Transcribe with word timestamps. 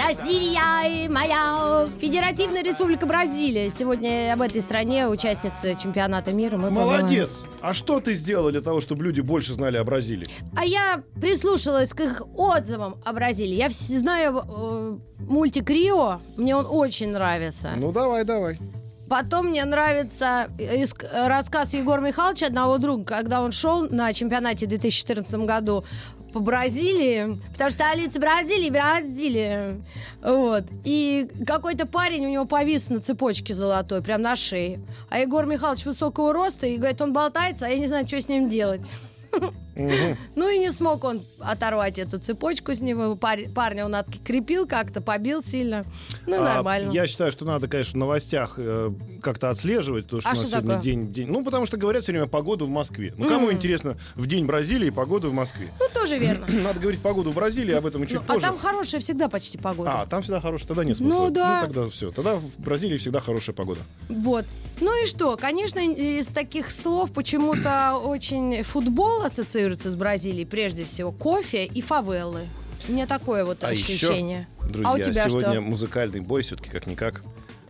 Бразилия 0.00 1.10
моя 1.10 1.86
Федеративная 2.00 2.62
республика 2.62 3.04
Бразилия. 3.04 3.68
Сегодня 3.68 4.32
об 4.32 4.40
этой 4.40 4.62
стране 4.62 5.06
участница 5.06 5.74
чемпионата 5.74 6.32
мира. 6.32 6.56
Мы 6.56 6.68
поговорим. 6.68 7.02
Молодец! 7.02 7.30
А 7.60 7.74
что 7.74 8.00
ты 8.00 8.14
сделал 8.14 8.50
для 8.50 8.62
того, 8.62 8.80
чтобы 8.80 9.04
люди 9.04 9.20
больше 9.20 9.52
знали 9.52 9.76
о 9.76 9.84
Бразилии? 9.84 10.26
А 10.56 10.64
я 10.64 11.02
прислушалась 11.20 11.92
к 11.92 12.00
их 12.00 12.22
отзывам 12.34 12.96
о 13.04 13.12
Бразилии. 13.12 13.54
Я 13.54 13.68
знаю 13.68 14.42
э, 14.48 14.98
мультик 15.18 15.68
Рио. 15.68 16.20
Мне 16.38 16.56
он 16.56 16.66
очень 16.66 17.12
нравится. 17.12 17.72
Ну, 17.76 17.92
давай, 17.92 18.24
давай. 18.24 18.58
Потом 19.10 19.48
мне 19.48 19.64
нравится 19.64 20.48
э, 20.56 20.84
э, 20.84 21.28
рассказ 21.28 21.74
Егора 21.74 22.00
Михайловича, 22.00 22.46
одного 22.46 22.78
друга, 22.78 23.04
когда 23.04 23.42
он 23.42 23.50
шел 23.50 23.82
на 23.90 24.12
чемпионате 24.12 24.66
в 24.66 24.68
2014 24.68 25.34
году 25.40 25.84
по 26.32 26.40
Бразилии, 26.40 27.38
потому 27.52 27.70
что 27.70 27.84
столица 27.84 28.20
Бразилии, 28.20 28.70
Бразилия. 28.70 29.76
Вот. 30.22 30.64
И 30.84 31.28
какой-то 31.46 31.86
парень 31.86 32.26
у 32.26 32.30
него 32.30 32.44
повис 32.44 32.88
на 32.88 33.00
цепочке 33.00 33.54
золотой, 33.54 34.02
прям 34.02 34.22
на 34.22 34.36
шее. 34.36 34.80
А 35.08 35.18
Егор 35.18 35.46
Михайлович 35.46 35.84
высокого 35.84 36.32
роста, 36.32 36.66
и 36.66 36.76
говорит, 36.76 37.00
он 37.00 37.12
болтается, 37.12 37.66
а 37.66 37.68
я 37.68 37.78
не 37.78 37.88
знаю, 37.88 38.06
что 38.06 38.20
с 38.20 38.28
ним 38.28 38.48
делать. 38.48 38.82
Ну 40.36 40.48
и 40.48 40.58
не 40.58 40.70
смог 40.72 41.04
он 41.04 41.22
оторвать 41.40 41.98
эту 41.98 42.18
цепочку 42.18 42.74
с 42.74 42.80
него. 42.80 43.16
Пар- 43.16 43.48
Парня 43.54 43.84
он 43.84 43.94
открепил 43.94 44.66
как-то, 44.66 45.00
побил 45.00 45.42
сильно. 45.42 45.84
Ну, 46.26 46.36
А, 46.36 46.54
нормально. 46.54 46.90
я 46.92 47.06
считаю, 47.06 47.32
что 47.32 47.44
надо, 47.44 47.68
конечно, 47.68 47.92
в 47.92 47.96
новостях 47.96 48.54
э, 48.58 48.90
как-то 49.22 49.50
отслеживать, 49.50 50.04
потому 50.04 50.20
что 50.20 50.30
А 50.30 50.32
у 50.32 50.34
нас 50.34 50.40
что 50.42 50.50
сегодня 50.50 50.68
такое? 50.70 50.82
день, 50.84 51.12
день. 51.12 51.28
Ну, 51.30 51.44
потому 51.44 51.66
что 51.66 51.76
говорят 51.76 52.02
все 52.02 52.12
время 52.12 52.26
погоду 52.26 52.66
в 52.66 52.70
Москве. 52.70 53.14
Ну, 53.16 53.28
кому 53.28 53.50
интересно 53.52 53.96
в 54.14 54.26
день 54.26 54.46
Бразилии 54.46 54.90
погоду 54.90 55.30
в 55.30 55.32
Москве? 55.32 55.68
Ну, 55.78 55.86
тоже 55.92 56.18
верно. 56.18 56.46
Надо 56.62 56.78
говорить 56.80 57.00
погоду 57.00 57.30
в 57.30 57.34
Бразилии, 57.34 57.74
об 57.74 57.86
этом 57.86 58.02
чуть 58.06 58.16
Ну, 58.16 58.20
а 58.26 58.32
позже. 58.34 58.40
там 58.46 58.58
хорошая 58.58 59.00
всегда 59.00 59.28
почти 59.28 59.58
погода. 59.58 60.00
А, 60.02 60.06
там 60.06 60.22
всегда 60.22 60.40
хорошая, 60.40 60.68
тогда 60.68 60.84
нет 60.84 60.96
смысла. 60.98 61.18
Ну, 61.18 61.30
да. 61.30 61.62
тогда 61.62 61.88
все. 61.90 62.10
Тогда 62.10 62.36
в 62.36 62.42
Бразилии 62.58 62.96
всегда 62.98 63.20
хорошая 63.20 63.54
погода. 63.54 63.80
Вот. 64.08 64.44
Ну 64.80 65.02
и 65.04 65.06
что? 65.06 65.36
Конечно, 65.36 65.78
из 65.78 66.28
таких 66.28 66.70
слов 66.70 67.12
почему-то 67.12 67.96
очень 68.02 68.62
футбол 68.62 69.22
ассоциируется 69.22 69.69
с 69.78 69.94
Бразилией, 69.94 70.46
прежде 70.46 70.84
всего. 70.84 71.12
Кофе 71.12 71.64
и 71.66 71.80
фавелы. 71.80 72.42
У 72.88 72.92
меня 72.92 73.06
такое 73.06 73.44
вот 73.44 73.62
А 73.62 73.68
ощущение. 73.68 74.48
еще, 74.58 74.68
друзья, 74.72 74.90
а 74.90 74.94
у 74.94 74.98
тебя 74.98 75.28
сегодня 75.28 75.52
что? 75.52 75.60
музыкальный 75.60 76.20
бой 76.20 76.42
все-таки 76.42 76.70
как-никак. 76.70 77.22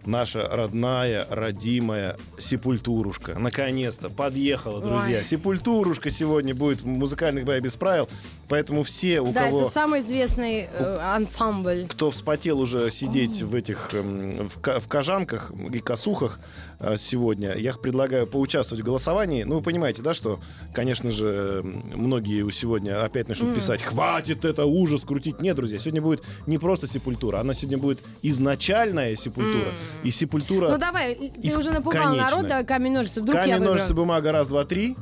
Наша 0.06 0.48
родная, 0.48 1.27
родимая 1.28 2.17
Сепультурушка. 2.39 3.39
Наконец-то 3.39 4.09
подъехала, 4.09 4.81
друзья. 4.81 5.19
Ой. 5.19 5.25
Сепультурушка 5.25 6.09
сегодня 6.09 6.55
будет 6.55 6.81
в 6.81 6.87
музыкальных 6.87 7.45
боях 7.45 7.62
без 7.62 7.77
правил. 7.77 8.09
Поэтому 8.51 8.83
все, 8.83 9.20
у 9.20 9.33
Да, 9.33 9.45
кого... 9.47 9.61
это 9.62 9.70
самый 9.70 10.01
известный 10.01 10.69
э, 10.70 10.98
ансамбль. 11.01 11.87
кто 11.89 12.11
вспотел 12.11 12.59
уже 12.59 12.91
сидеть 12.91 13.43
в 13.43 13.55
этих 13.55 13.95
эм, 13.95 14.48
в, 14.48 14.56
в 14.81 14.89
кожанках 14.89 15.53
и 15.73 15.79
косухах 15.79 16.41
э, 16.81 16.97
сегодня, 16.98 17.55
я 17.55 17.75
предлагаю 17.75 18.27
поучаствовать 18.27 18.83
в 18.83 18.84
голосовании. 18.84 19.45
Ну, 19.45 19.55
вы 19.59 19.62
понимаете, 19.62 20.03
да, 20.03 20.15
что, 20.15 20.41
конечно 20.75 21.12
же, 21.12 21.62
многие 21.65 22.51
сегодня 22.51 23.05
опять 23.05 23.28
начнут 23.28 23.55
писать, 23.55 23.83
хватит 23.83 24.45
это 24.45 24.65
ужас 24.65 25.03
крутить. 25.03 25.41
Нет, 25.41 25.55
друзья, 25.55 25.78
сегодня 25.78 26.03
будет 26.03 26.25
не 26.48 26.59
просто 26.59 26.89
сепультура, 26.89 27.39
она 27.39 27.55
сегодня 27.55 27.78
будет 27.78 28.00
изначальная 28.22 29.15
сепультура. 29.15 29.69
И 30.03 30.10
сепультура... 30.10 30.71
Ну 30.71 30.78
давай, 30.78 31.15
ты 31.15 31.49
Из- 31.49 31.56
уже 31.56 31.71
напугал 31.71 32.03
конечная. 32.09 32.31
народ, 32.31 32.49
давай 32.49 32.65
камень, 32.65 32.93
ножницы. 32.94 33.21
Вдруг 33.22 33.37
я 33.37 33.43
Камень, 33.43 33.59
ножницы, 33.62 33.84
выиграю. 33.94 33.94
бумага, 33.94 34.33
раз, 34.33 34.49
два, 34.49 34.65
три. 34.65 34.97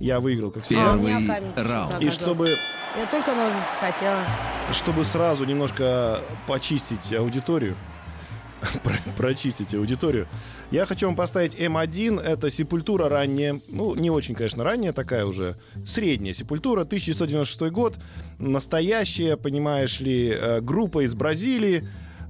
Я 0.00 0.20
выиграл, 0.20 0.50
как 0.50 0.64
всегда. 0.64 0.92
А, 0.92 0.98
Первый 0.98 1.14
почему-то 1.26 1.62
раунд. 1.64 2.02
И 2.02 2.10
чтобы 2.10 2.48
Я 2.48 3.06
только 3.10 3.34
ножницы 3.34 3.76
хотела. 3.80 4.20
чтобы 4.72 5.04
сразу 5.04 5.44
немножко 5.44 6.20
почистить 6.46 7.12
аудиторию, 7.14 7.76
про- 8.82 9.12
прочистить 9.16 9.74
аудиторию, 9.74 10.26
я 10.70 10.86
хочу 10.86 11.06
вам 11.06 11.16
поставить 11.16 11.54
М1. 11.54 12.20
Это 12.20 12.50
сепультура 12.50 13.08
ранняя, 13.08 13.60
ну, 13.68 13.94
не 13.94 14.10
очень, 14.10 14.34
конечно, 14.34 14.64
ранняя, 14.64 14.92
такая 14.92 15.24
уже 15.26 15.56
средняя 15.86 16.34
сепультура, 16.34 16.82
1996 16.82 17.70
год, 17.72 17.96
настоящая, 18.38 19.36
понимаешь 19.36 20.00
ли, 20.00 20.30
э, 20.30 20.60
группа 20.60 21.04
из 21.04 21.14
Бразилии, 21.14 21.86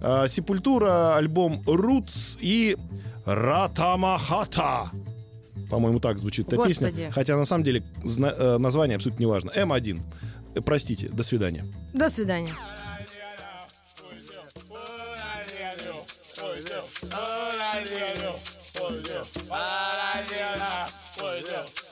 Э, 0.07 0.27
Сепультура, 0.29 1.17
альбом 1.17 1.63
Roots 1.65 2.37
и 2.39 2.77
Ратамахата. 3.25 4.91
По-моему, 5.75 5.99
так 5.99 6.19
звучит 6.21 6.47
эта 6.47 6.57
Господи. 6.57 6.91
песня. 6.91 7.11
Хотя 7.11 7.37
на 7.37 7.45
самом 7.45 7.65
деле 7.65 7.83
зна- 8.05 8.33
э, 8.37 8.59
название 8.59 8.95
абсолютно 8.95 9.21
не 9.23 9.27
важно. 9.27 9.51
М1. 9.51 10.01
Э, 10.55 10.61
Простите, 10.61 11.09
до 11.09 11.25
свидания. 11.25 11.67
До 11.93 12.09
свидания. 12.09 12.53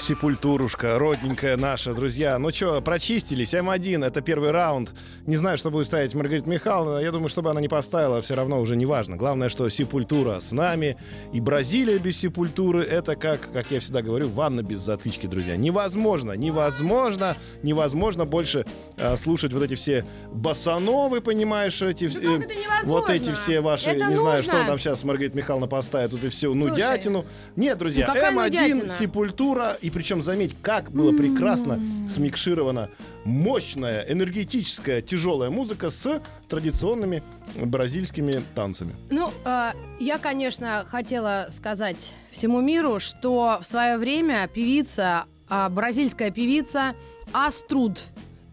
Сепультурушка, 0.04 1.00
родненькая 1.00 1.56
наша, 1.56 1.94
друзья. 1.94 2.38
Ну 2.38 2.50
что, 2.50 2.82
прочистились. 2.82 3.54
М1, 3.54 4.06
это 4.06 4.20
первый 4.20 4.52
раунд. 4.52 4.92
Не 5.26 5.38
знаю, 5.38 5.58
что 5.58 5.72
будет 5.72 5.88
ставить 5.88 6.14
Маргарита 6.14 6.50
Михайловна. 6.50 6.98
Я 6.98 7.14
думаю, 7.14 7.30
чтобы 7.30 7.52
она 7.52 7.62
не 7.62 7.70
поставила, 7.70 8.22
все 8.22 8.36
равно 8.36 8.60
уже 8.60 8.76
не 8.76 8.86
важно. 8.86 9.16
Главное, 9.16 9.48
что 9.48 9.70
Сепультура 9.70 10.42
с 10.42 10.52
нами. 10.52 10.98
И 11.32 11.40
Бразилия 11.40 12.00
без 12.00 12.20
Сепультуры, 12.20 12.84
это 12.84 13.16
как, 13.16 13.54
как 13.54 13.72
я 13.72 13.80
всегда 13.80 14.02
говорю, 14.02 14.28
ванна 14.28 14.62
без 14.62 14.82
затычки, 14.82 15.26
друзья. 15.26 15.56
Невозможно, 15.56 16.34
невозможно, 16.34 17.38
невозможно 17.62 18.26
больше 18.26 18.66
э, 18.98 19.16
слушать 19.16 19.54
вот 19.54 19.64
эти 19.64 19.76
все 19.76 20.04
басановы, 20.34 21.22
понимаешь, 21.22 21.82
эти... 21.82 22.06
Э, 22.06 22.42
вот 22.84 23.10
эти 23.10 23.34
все 23.34 23.62
ваши, 23.62 23.92
Это 23.92 24.10
не 24.10 24.18
знаю, 24.18 24.38
нужно. 24.40 24.44
что 24.44 24.66
там 24.66 24.78
сейчас 24.78 25.06
Маргарита 25.06 25.38
Михайловна 25.38 25.68
поставит, 25.68 26.12
тут 26.12 26.26
и 26.26 26.28
всю 26.28 26.52
Слушай, 26.52 26.72
нудятину. 26.72 27.26
Нет, 27.56 27.78
друзья, 27.78 28.06
ну 28.06 28.14
какая 28.14 28.34
М1, 28.34 28.44
нудятина? 28.44 28.90
Сепультура. 28.90 29.78
И 29.80 29.93
причем, 29.94 30.22
заметь, 30.22 30.56
как 30.62 30.92
было 30.92 31.16
прекрасно 31.16 31.80
смикширована 32.10 32.90
мощная, 33.26 34.02
энергетическая, 34.10 35.02
тяжелая 35.02 35.50
музыка 35.50 35.90
с 35.90 36.22
традиционными 36.50 37.24
бразильскими 37.56 38.44
танцами. 38.56 38.96
Ну, 39.12 39.32
э, 39.46 39.72
я, 40.00 40.18
конечно, 40.18 40.86
хотела 40.88 41.48
сказать 41.52 42.14
всему 42.32 42.62
миру, 42.62 43.00
что 43.00 43.60
в 43.62 43.66
свое 43.66 43.98
время 43.98 44.48
певица, 44.48 45.26
а, 45.48 45.70
бразильская 45.70 46.32
певица 46.32 46.96
Аструд 47.32 48.02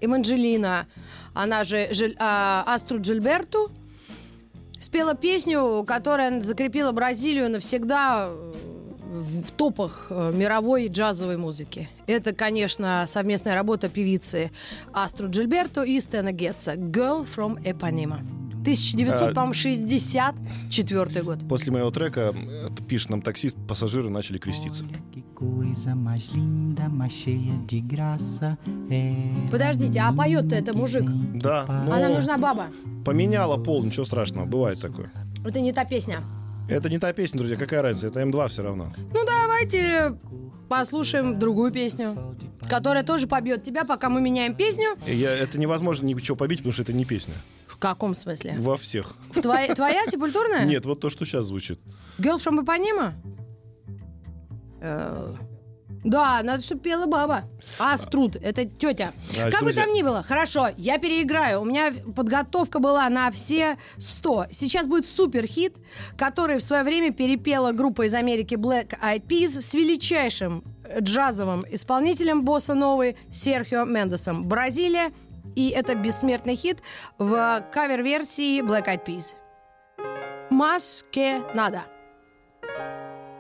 Эманджелина, 0.01 0.87
она 1.35 1.65
же 1.65 1.89
Жиль- 1.93 2.17
а, 2.19 2.65
Аструд 2.67 3.03
Джильберту, 3.03 3.71
спела 4.81 5.15
песню, 5.15 5.85
которая 5.87 6.41
закрепила 6.43 6.93
Бразилию 6.93 7.51
навсегда 7.51 8.29
э, 8.31 8.53
в 9.11 9.51
топах 9.51 10.07
э, 10.11 10.33
мировой 10.35 10.89
джазовой 10.89 11.37
музыки. 11.37 11.89
Это, 12.07 12.33
конечно, 12.33 13.05
совместная 13.09 13.55
работа 13.55 13.89
певицы 13.89 14.51
Астру 14.93 15.29
Джильберто 15.29 15.83
и 15.83 16.01
Стена 16.01 16.33
Гетца 16.33 16.75
«Girl 16.75 17.27
from 17.27 17.61
Ipanema». 17.65 18.21
1964 18.61 21.23
год. 21.23 21.39
После 21.49 21.73
моего 21.73 21.91
трека, 21.91 22.33
э, 22.35 22.69
пишет 22.89 23.11
нам 23.11 23.23
таксист, 23.23 23.57
пассажиры 23.67 24.11
начали 24.11 24.39
креститься. 24.39 24.85
É 28.91 29.49
Подождите, 29.51 30.01
а 30.01 30.13
поет-то 30.13 30.55
это 30.55 30.77
мужик? 30.77 31.05
Да, 31.35 31.65
но 31.87 31.93
А 31.95 32.01
нам 32.01 32.13
нужна 32.13 32.39
баба. 32.39 32.67
поменяла 33.05 33.57
пол, 33.57 33.83
ничего 33.83 34.05
страшного, 34.05 34.47
бывает 34.47 34.81
такое. 34.81 35.11
Это 35.45 35.61
не 35.61 35.73
та 35.73 35.85
песня. 35.85 36.23
Это 36.71 36.89
не 36.89 36.99
та 36.99 37.13
песня, 37.13 37.39
друзья, 37.39 37.57
какая 37.57 37.83
разница, 37.83 38.07
это 38.09 38.21
М2 38.21 38.49
все 38.49 38.63
равно. 38.63 38.93
Ну, 39.13 39.27
давайте 39.27 40.17
послушаем 40.69 41.39
другую 41.39 41.73
песню, 41.73 42.37
которая 42.69 43.03
тоже 43.03 43.27
побьет 43.27 43.65
тебя, 43.65 43.85
пока 43.85 44.09
мы 44.09 44.21
меняем 44.21 44.55
песню. 44.55 44.91
Я- 45.07 45.35
это 45.37 45.59
невозможно 45.59 46.07
ничего 46.07 46.37
побить, 46.37 46.59
потому 46.61 46.73
что 46.73 46.83
это 46.83 46.93
не 46.93 47.05
песня. 47.05 47.35
В 47.67 47.77
каком 47.77 48.15
смысле? 48.15 48.55
Во 48.59 48.77
всех. 48.77 49.15
В 49.35 49.41
твоя, 49.43 49.75
твоя 49.75 50.07
сепультурная? 50.07 50.65
Нет, 50.65 50.87
вот 50.87 51.01
то, 51.01 51.11
что 51.11 51.25
сейчас 51.25 51.47
звучит. 51.47 51.81
Girl 52.19 52.37
from 52.37 52.65
Ipanema? 52.65 53.15
Да, 56.03 56.43
надо, 56.43 56.63
чтобы 56.63 56.81
пела 56.81 57.07
баба. 57.07 57.45
Аструд, 57.79 58.37
это 58.37 58.65
тетя. 58.65 59.13
А, 59.37 59.51
как 59.51 59.61
бы 59.61 59.67
друзья- 59.67 59.85
там 59.85 59.93
ни 59.93 60.03
было, 60.03 60.23
хорошо, 60.23 60.69
я 60.79 60.99
переиграю. 60.99 61.61
У 61.61 61.65
меня 61.67 61.93
подготовка 62.17 62.79
была 62.79 63.07
на 63.11 63.31
все 63.31 63.77
100. 63.99 64.47
Сейчас 64.51 64.87
будет 64.87 65.07
супер 65.07 65.47
хит, 65.47 65.77
который 66.17 66.57
в 66.57 66.63
свое 66.63 66.85
время 66.85 67.13
перепела 67.13 67.73
группа 67.73 68.07
из 68.07 68.15
Америки 68.15 68.55
Black 68.55 68.99
Eyed 69.03 69.27
Peas 69.27 69.61
с 69.61 69.75
величайшим 69.75 70.65
джазовым 71.01 71.67
исполнителем 71.71 72.45
босса 72.45 72.73
новой 72.75 73.17
Серхио 73.31 73.85
Мендесом. 73.85 74.43
Бразилия. 74.45 75.13
И 75.55 75.69
это 75.69 75.95
бессмертный 75.97 76.57
хит 76.57 76.79
в 77.19 77.63
кавер-версии 77.73 78.63
Black 78.63 78.87
Eyed 78.87 79.05
Peas. 79.05 79.35
Mas 80.51 81.05
que 81.13 81.43
nada. 81.55 81.83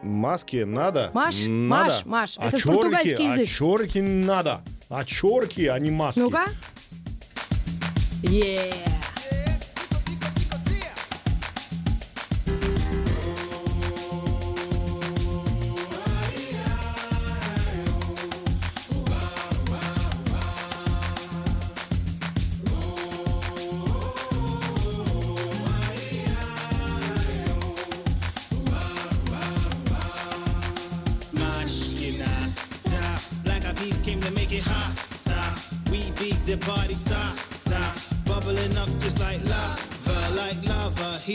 Маски 0.02 0.64
надо? 0.64 1.10
Маш, 1.12 1.36
надо. 1.46 1.92
Маш, 1.92 2.06
Маш, 2.06 2.34
А 2.38 2.48
это 2.48 2.58
чёрки, 2.58 2.76
португальский 2.76 3.26
язык. 3.26 3.48
А 3.48 3.52
чёрки 3.58 3.98
надо. 3.98 4.60
А 4.88 5.04
чёрки, 5.04 5.66
а 5.66 5.78
не 5.78 5.90
маски. 5.90 6.18
Ну-ка. 6.18 6.46
Yeah. 8.22 8.89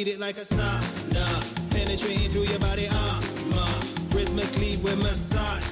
It 0.08 0.20
like 0.20 0.38
a 0.38 0.42
sauna. 0.42 1.72
Penetrating 1.72 2.30
through 2.30 2.44
your 2.44 2.60
body, 2.60 2.88
armor. 2.88 3.74
Rhythmically, 4.12 4.78
we 4.78 4.96
massage. 4.96 5.66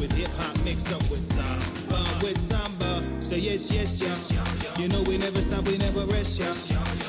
With 0.00 0.12
hip 0.12 0.28
hop 0.36 0.62
mixed 0.64 0.92
up 0.92 1.00
with 1.02 1.20
samba, 1.20 2.18
with 2.20 2.36
samba. 2.36 3.02
So 3.22 3.36
yes, 3.36 3.70
yes, 3.70 4.02
yeah. 4.02 4.82
You 4.82 4.88
know 4.88 5.02
we 5.02 5.16
never 5.16 5.40
stop, 5.40 5.64
we 5.66 5.78
never 5.78 6.04
rest, 6.06 6.40
yeah. 6.40 6.50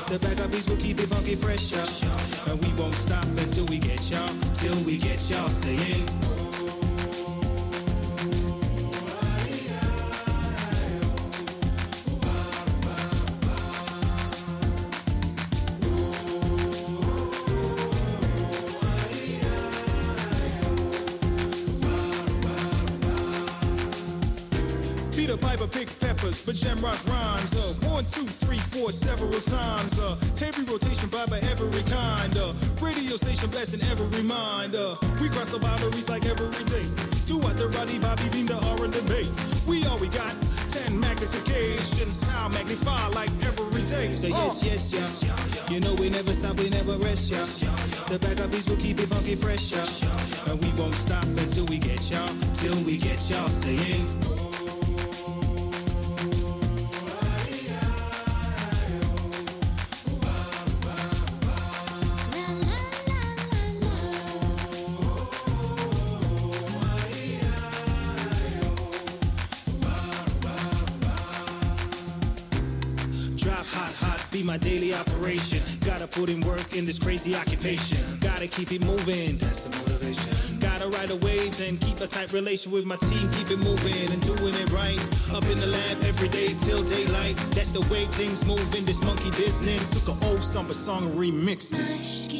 The 0.08 0.18
black 0.18 0.40
eyed 0.40 0.52
peas 0.52 0.68
will 0.68 0.76
keep 0.76 1.00
it 1.00 1.08
funky 1.08 1.34
fresh, 1.34 1.72
yeah. 1.72 2.52
And 2.52 2.64
we 2.64 2.72
won't 2.80 2.94
stop 2.94 3.24
until 3.24 3.66
we 3.66 3.78
get 3.78 4.08
y'all, 4.10 4.30
till 4.54 4.76
we 4.84 4.96
get 4.96 5.28
y'all 5.28 5.48
saying. 5.48 6.25
Heavy 30.76 30.84
rotation, 30.84 31.08
Baba 31.08 31.38
every 31.50 31.82
kind. 31.82 32.36
Uh, 32.36 32.52
radio 32.80 33.16
station 33.16 33.50
blasting 33.50 33.82
every 33.82 34.22
mind. 34.22 34.74
Uh, 34.74 34.96
we 35.20 35.28
cross 35.28 35.50
the 35.50 35.58
boundaries 35.58 36.08
like 36.08 36.24
every 36.26 36.64
day. 36.64 36.86
Do 37.26 37.38
what 37.38 37.56
the 37.56 37.68
Roddy 37.68 37.98
Bobby 37.98 38.28
beam 38.30 38.46
the 38.46 38.54
R 38.54 38.84
and 38.84 38.92
the 38.92 39.02
bay. 39.02 39.28
We 39.66 39.86
all 39.86 39.98
we 39.98 40.08
got. 40.08 40.34
Ten 40.68 41.00
magnifications, 41.00 42.28
how 42.30 42.48
magnify 42.48 43.08
like 43.08 43.30
every 43.42 43.82
day. 43.82 44.12
Say 44.12 44.28
yes, 44.28 44.62
yes, 44.62 45.22
yeah. 45.24 45.74
You 45.74 45.80
know 45.80 45.94
we 45.94 46.10
never 46.10 46.32
stop, 46.32 46.56
we 46.58 46.70
never 46.70 46.96
rest, 46.98 47.30
yeah. 47.30 47.44
The 48.08 48.18
back 48.18 48.40
up 48.40 48.50
beats 48.50 48.68
will 48.68 48.76
keep 48.76 49.00
it 49.00 49.08
funky 49.08 49.34
fresh, 49.34 49.72
yeah. 49.72 50.52
And 50.52 50.62
we 50.62 50.70
won't 50.80 50.94
stop 50.94 51.24
until 51.24 51.66
we 51.66 51.78
get 51.78 52.10
y'all, 52.10 52.28
till 52.54 52.76
we 52.84 52.98
get 52.98 53.30
y'all 53.30 53.48
saying. 53.48 54.35
Put 76.16 76.30
in 76.30 76.40
work 76.40 76.74
in 76.74 76.86
this 76.86 76.98
crazy 76.98 77.34
occupation. 77.34 77.98
Gotta 78.20 78.46
keep 78.46 78.72
it 78.72 78.82
moving, 78.84 79.36
that's 79.36 79.64
the 79.64 79.76
motivation. 79.76 80.58
Gotta 80.58 80.88
ride 80.88 81.08
the 81.08 81.16
waves 81.16 81.60
and 81.60 81.78
keep 81.78 82.00
a 82.00 82.06
tight 82.06 82.32
relation 82.32 82.72
with 82.72 82.86
my 82.86 82.96
team. 82.96 83.30
Keep 83.32 83.50
it 83.50 83.58
moving 83.58 84.10
and 84.10 84.20
doing 84.22 84.54
it 84.54 84.72
right. 84.72 84.98
Up 85.32 85.44
in 85.44 85.60
the 85.60 85.66
lab 85.66 86.04
every 86.04 86.28
day 86.28 86.54
till 86.54 86.82
daylight. 86.84 87.36
That's 87.50 87.72
the 87.72 87.82
way 87.92 88.06
things 88.06 88.46
move 88.46 88.74
in 88.74 88.86
this 88.86 89.02
monkey 89.02 89.30
business. 89.32 89.90
Took 89.90 90.16
an 90.16 90.24
old 90.24 90.42
samba 90.42 90.72
song 90.72 91.04
and 91.04 91.14
remixed 91.14 91.74
it. 91.74 92.35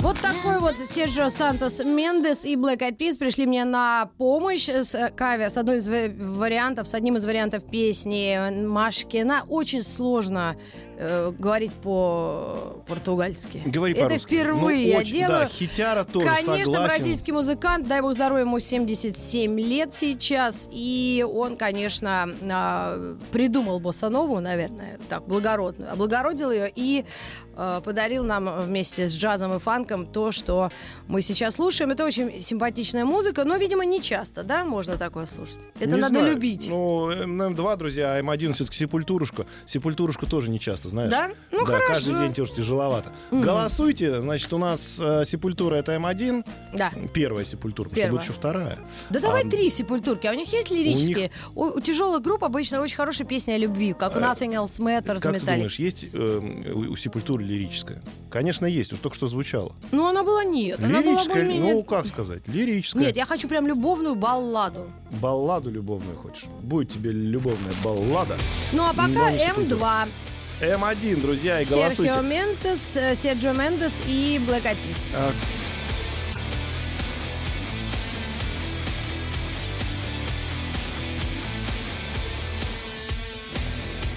Вот 0.00 0.18
такой 0.20 0.60
вот 0.60 0.74
Серджио 0.84 1.30
Сантос 1.30 1.82
Мендес 1.82 2.44
и 2.44 2.56
Black 2.56 2.80
Eyed 2.80 2.98
Peas 2.98 3.18
пришли 3.18 3.46
мне 3.46 3.64
на 3.64 4.10
помощь 4.18 4.68
с 4.68 4.94
э, 4.94 5.10
кавер, 5.10 5.48
с 5.48 5.56
одной 5.56 5.78
из 5.78 5.88
вариантов, 5.88 6.86
с 6.86 6.92
одним 6.92 7.16
из 7.16 7.24
вариантов 7.24 7.64
песни 7.64 8.66
Машкина. 8.66 9.44
Очень 9.48 9.82
сложно 9.82 10.56
э, 10.98 11.32
говорить 11.38 11.72
по-португальски. 11.74 13.62
Говори 13.66 13.94
Это 13.94 14.04
по-русски. 14.08 14.26
впервые 14.26 14.86
Ну, 14.86 14.92
я 14.92 14.98
очень- 14.98 15.12
делаю. 15.14 15.38
Да, 15.42 15.48
хитяра 15.48 16.04
тоже, 16.04 16.26
Конечно, 16.26 16.56
согласен. 16.56 16.84
бразильский 16.84 17.32
музыкант, 17.32 17.88
дай 17.88 18.00
бог 18.00 18.14
здоровья, 18.14 18.42
ему 18.44 18.58
77 18.58 19.58
лет 19.60 19.94
сейчас, 19.94 20.68
и 20.70 21.24
он, 21.28 21.56
конечно, 21.56 22.28
а, 22.50 23.16
придумал 23.32 23.80
боссанову, 23.80 24.40
наверное, 24.40 24.98
так, 25.08 25.26
благородную, 25.26 25.92
облагородил 25.92 26.50
ее 26.50 26.70
и 26.74 27.04
э, 27.56 27.80
подарил 27.84 28.24
нам 28.24 28.62
вместе 28.62 29.08
с 29.08 29.14
джазом 29.14 29.54
и 29.54 29.60
фанком 29.60 30.06
то, 30.06 30.32
что 30.32 30.70
мы 31.06 31.22
сейчас 31.22 31.54
слушаем. 31.54 31.92
Это 31.92 32.04
очень 32.04 32.42
симпатичная 32.42 33.04
музыка, 33.04 33.44
но, 33.44 33.56
видимо, 33.56 33.84
не 33.84 34.02
часто, 34.02 34.42
да, 34.42 34.64
можно 34.64 34.96
такое 34.96 35.26
слушать. 35.26 35.58
Это 35.78 35.86
Не 35.90 36.00
надо 36.00 36.18
знаю. 36.18 36.32
любить. 36.32 36.66
Ну, 36.68 37.12
М2, 37.12 37.76
друзья, 37.76 38.14
а 38.14 38.20
М1 38.20 38.54
все-таки 38.54 38.76
Сепультурушка. 38.76 39.46
Сепультурушку 39.66 40.26
тоже 40.26 40.50
не 40.50 40.58
часто, 40.58 40.83
знаешь. 40.88 41.10
Да? 41.10 41.30
Ну, 41.50 41.60
да, 41.60 41.64
хорошо. 41.66 41.86
каждый 41.86 42.14
день 42.20 42.34
тоже 42.34 42.52
тяжеловато. 42.54 43.12
Голосуйте, 43.30 44.20
значит, 44.20 44.52
у 44.52 44.58
нас 44.58 44.98
э, 45.00 45.24
Сепультура 45.26 45.76
это 45.76 45.94
М1, 45.94 46.44
Да. 46.74 46.92
первая 47.12 47.44
Сепультура, 47.44 47.88
потому 47.88 48.02
что 48.02 48.06
Первая. 48.06 48.12
будет 48.20 48.22
еще 48.30 48.32
вторая. 48.38 48.78
Да 49.10 49.20
давай 49.20 49.44
А, 49.44 49.48
три 49.48 49.70
сепультурки. 49.70 50.26
А 50.26 50.32
у 50.32 50.34
них 50.34 50.52
есть 50.52 50.70
лирические? 50.70 51.30
У, 51.54 51.64
у 51.64 51.80
тяжелых 51.80 52.22
групп 52.22 52.44
обычно 52.44 52.80
очень 52.80 52.96
хорошая 52.96 53.26
песня 53.26 53.54
о 53.54 53.58
любви, 53.58 53.92
как 53.92 54.14
Nothing 54.16 54.52
Else 54.54 54.78
Matters 54.80 55.20
Как 55.20 55.40
ты 55.40 55.46
думаешь, 55.46 55.78
есть 55.78 56.06
э, 56.12 56.72
у, 56.74 56.92
у 56.92 56.96
Сепультуры 56.96 57.44
лирическая? 57.44 58.02
Конечно, 58.30 58.66
есть, 58.66 58.92
уж 58.92 58.98
только 58.98 59.14
что 59.16 59.26
звучало. 59.26 59.72
Ну, 59.92 60.06
она 60.06 60.22
была 60.22 60.44
нет. 60.44 60.78
Она 60.80 61.00
была 61.00 61.12
Лирическая, 61.12 61.34
более-менее... 61.44 61.74
ну, 61.74 61.82
как 61.84 62.06
сказать, 62.06 62.42
лирическая. 62.48 63.02
Нет, 63.02 63.16
я 63.16 63.26
хочу 63.26 63.48
прям 63.48 63.66
любовную 63.66 64.14
балладу. 64.14 64.86
Балладу 65.20 65.70
любовную 65.70 66.16
хочешь? 66.16 66.44
Будет 66.62 66.90
тебе 66.90 67.12
любовная 67.12 67.72
баллада. 67.84 68.36
Ну, 68.72 68.82
а 68.84 68.90
пока 68.90 69.08
Но 69.08 69.30
не 69.30 69.38
Сепультура. 69.40 69.78
М2. 69.78 70.08
М1, 70.60 71.20
друзья, 71.20 71.60
и 71.60 71.64
голосуйте. 71.64 72.12
Серхио 72.12 72.22
Мендес, 72.22 72.96
э, 72.96 73.16
Серджио 73.16 73.52
Мендес 73.52 74.02
и 74.06 74.40
Black 74.46 74.62
Eyed 74.62 74.76
Peas. 74.76 74.98
А, 75.14 75.32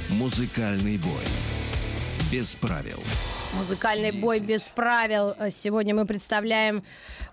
Музыкальный 0.10 0.98
бой. 0.98 1.24
Без 2.32 2.56
правил. 2.56 3.02
Музыкальный 3.54 4.12
бой 4.12 4.40
без 4.40 4.68
правил. 4.70 5.34
Э, 5.40 5.50
Сегодня 5.50 5.96
мы 5.96 6.06
представляем 6.06 6.84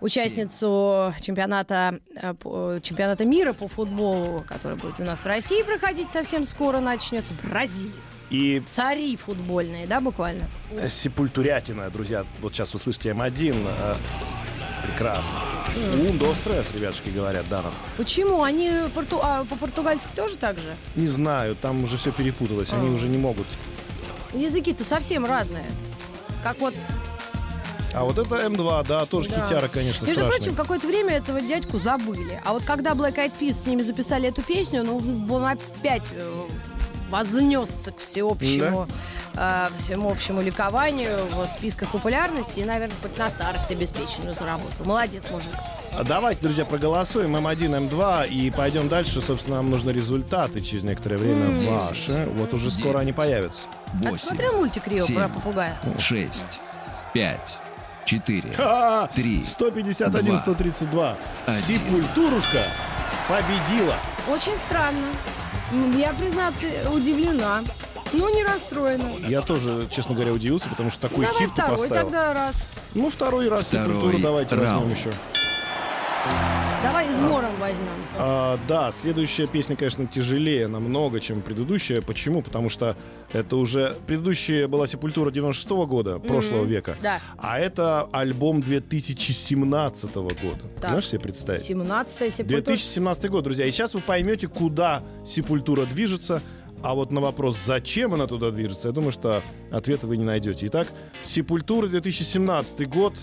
участницу 0.00 1.12
чемпионата, 1.20 1.98
э, 2.14 2.80
чемпионата 2.82 3.24
мира 3.24 3.52
по 3.52 3.66
футболу, 3.66 4.44
который 4.46 4.76
будет 4.76 5.00
у 5.00 5.04
нас 5.04 5.20
в 5.20 5.26
России 5.26 5.62
проходить 5.62 6.10
совсем 6.10 6.44
скоро, 6.44 6.80
начнется. 6.80 7.32
Бразилия. 7.42 7.92
И 8.34 8.60
Цари 8.66 9.16
футбольные, 9.16 9.86
да, 9.86 10.00
буквально? 10.00 10.48
Сепультурятина, 10.90 11.88
друзья. 11.88 12.24
Вот 12.40 12.52
сейчас 12.52 12.72
вы 12.74 12.80
слышите 12.80 13.10
М1. 13.10 13.64
э, 13.64 13.94
Прекрасно. 14.88 15.34
Ум 16.08 16.18
до 16.18 16.34
стресс, 16.34 16.66
ребятушки 16.74 17.10
говорят, 17.10 17.46
да. 17.48 17.62
Почему? 17.96 18.42
Они 18.42 18.70
порту- 18.94 19.20
а, 19.22 19.44
по-португальски 19.44 20.08
тоже 20.16 20.36
так 20.36 20.56
же? 20.58 20.74
Не 20.96 21.06
знаю, 21.06 21.54
там 21.54 21.84
уже 21.84 21.96
все 21.96 22.10
перепуталось. 22.10 22.72
Они 22.72 22.88
А. 22.88 22.90
уже 22.92 23.08
не 23.08 23.16
могут. 23.18 23.46
Языки-то 24.34 24.82
совсем 24.84 25.24
разные. 25.24 25.64
Как 26.42 26.58
вот 26.58 26.74
А 27.94 28.02
вот 28.02 28.18
это 28.18 28.34
М2, 28.34 28.84
да, 28.88 29.06
тоже 29.06 29.30
Да. 29.30 29.44
хитяра, 29.46 29.68
конечно, 29.68 30.04
Между 30.06 30.22
страшный. 30.22 30.38
прочим, 30.40 30.56
какое-то 30.56 30.88
время 30.88 31.14
этого 31.14 31.40
дядьку 31.40 31.78
забыли. 31.78 32.40
А 32.44 32.52
вот 32.52 32.64
когда 32.64 32.90
Black 32.94 33.14
Eyed 33.14 33.32
Peas 33.40 33.52
с 33.52 33.66
ними 33.66 33.82
записали 33.82 34.28
эту 34.28 34.42
песню, 34.42 34.82
ну, 34.82 34.96
он 35.32 35.44
опять 35.46 36.02
э, 36.12 36.32
вознесся 37.14 37.92
к 37.92 37.98
всеобщему, 37.98 38.88
э, 39.34 39.68
всему 39.78 40.10
общему 40.10 40.42
ликованию 40.42 41.16
в 41.32 41.46
списках 41.46 41.92
популярности 41.92 42.58
и, 42.58 42.64
наверное, 42.64 42.96
хоть 43.00 43.16
на 43.16 43.30
старости 43.30 43.72
обеспеченную 43.72 44.34
заработал. 44.34 44.84
Молодец, 44.84 45.22
мужик. 45.30 45.52
А 45.92 46.02
Давайте, 46.02 46.40
друзья, 46.42 46.64
проголосуем 46.64 47.36
М1, 47.36 47.88
М2 47.88 48.28
и 48.28 48.50
пойдем 48.50 48.88
дальше. 48.88 49.22
Собственно, 49.22 49.56
нам 49.58 49.70
нужны 49.70 49.92
результаты 49.92 50.60
через 50.60 50.82
некоторое 50.82 51.18
время 51.18 51.70
ваши. 51.70 52.28
Вот 52.34 52.52
уже 52.52 52.72
скоро 52.72 52.98
они 52.98 53.12
появятся. 53.12 53.62
А 53.86 54.02
ты 54.02 54.10
8, 54.10 54.26
смотрел 54.26 54.52
мультик 54.54 54.88
Рио 54.88 55.06
семь. 55.06 55.16
про 55.16 55.28
попугая? 55.28 55.80
6, 55.96 56.60
5, 57.12 57.58
4, 58.06 58.52
Ха! 58.56 59.08
Три. 59.14 59.40
151, 59.40 60.24
Два. 60.24 60.38
132. 60.38 61.16
Один. 61.46 61.60
Сепультурушка 61.60 62.64
победила. 63.28 63.94
Очень 64.28 64.56
странно. 64.66 65.06
Я, 65.96 66.12
признаться, 66.12 66.66
удивлена. 66.92 67.62
Но 68.12 68.28
не 68.30 68.44
расстроена. 68.44 69.08
Я 69.26 69.40
тоже, 69.42 69.88
честно 69.90 70.14
говоря, 70.14 70.32
удивился, 70.32 70.68
потому 70.68 70.90
что 70.90 71.00
такой 71.08 71.24
Давай 71.26 71.40
хит 71.40 71.48
ты 71.54 71.62
второй 71.62 71.88
поставил. 71.88 72.04
тогда 72.04 72.32
раз. 72.34 72.64
Ну, 72.94 73.10
второй 73.10 73.48
раз 73.48 73.64
Второй 73.64 74.20
давайте 74.22 74.54
раунд. 74.54 74.70
возьмем 74.86 74.90
еще. 74.92 75.10
Давай 76.84 77.10
измором 77.10 77.50
возьмем. 77.58 77.88
А, 78.18 78.58
да, 78.68 78.92
следующая 78.92 79.46
песня, 79.46 79.74
конечно, 79.74 80.06
тяжелее 80.06 80.68
намного, 80.68 81.18
чем 81.18 81.40
предыдущая. 81.40 82.02
Почему? 82.02 82.42
Потому 82.42 82.68
что 82.68 82.94
это 83.32 83.56
уже... 83.56 83.96
Предыдущая 84.06 84.68
была 84.68 84.86
Сепультура 84.86 85.30
96 85.30 85.70
года, 85.88 86.18
прошлого 86.18 86.64
века. 86.64 86.96
Да. 87.02 87.20
А 87.38 87.58
это 87.58 88.06
альбом 88.12 88.60
2017 88.60 90.14
года. 90.14 90.60
Так. 90.78 90.90
Можешь 90.90 91.08
себе 91.08 91.20
представить? 91.20 91.62
17 91.62 92.34
сепультура. 92.34 92.60
2017 92.60 93.30
год, 93.30 93.44
друзья. 93.44 93.64
И 93.64 93.70
сейчас 93.70 93.94
вы 93.94 94.00
поймете, 94.00 94.48
куда 94.48 95.02
Сепультура 95.24 95.86
движется. 95.86 96.42
А 96.82 96.94
вот 96.94 97.12
на 97.12 97.22
вопрос, 97.22 97.56
зачем 97.64 98.12
она 98.12 98.26
туда 98.26 98.50
движется, 98.50 98.88
я 98.88 98.92
думаю, 98.92 99.10
что 99.10 99.42
ответа 99.70 100.06
вы 100.06 100.18
не 100.18 100.24
найдете. 100.24 100.66
Итак, 100.66 100.88
Сепультура 101.22 101.88
2017 101.88 102.86
год. 102.90 103.14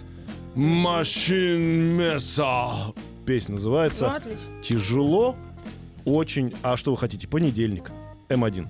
Машин 0.55 1.95
Меса. 1.95 2.91
Песня 3.31 3.53
называется. 3.53 4.09
Ну, 4.09 4.15
отлично. 4.15 4.61
Тяжело, 4.61 5.37
очень. 6.03 6.53
А 6.63 6.75
что 6.75 6.91
вы 6.91 6.97
хотите? 6.97 7.29
Понедельник. 7.29 7.89
М1. 8.27 8.67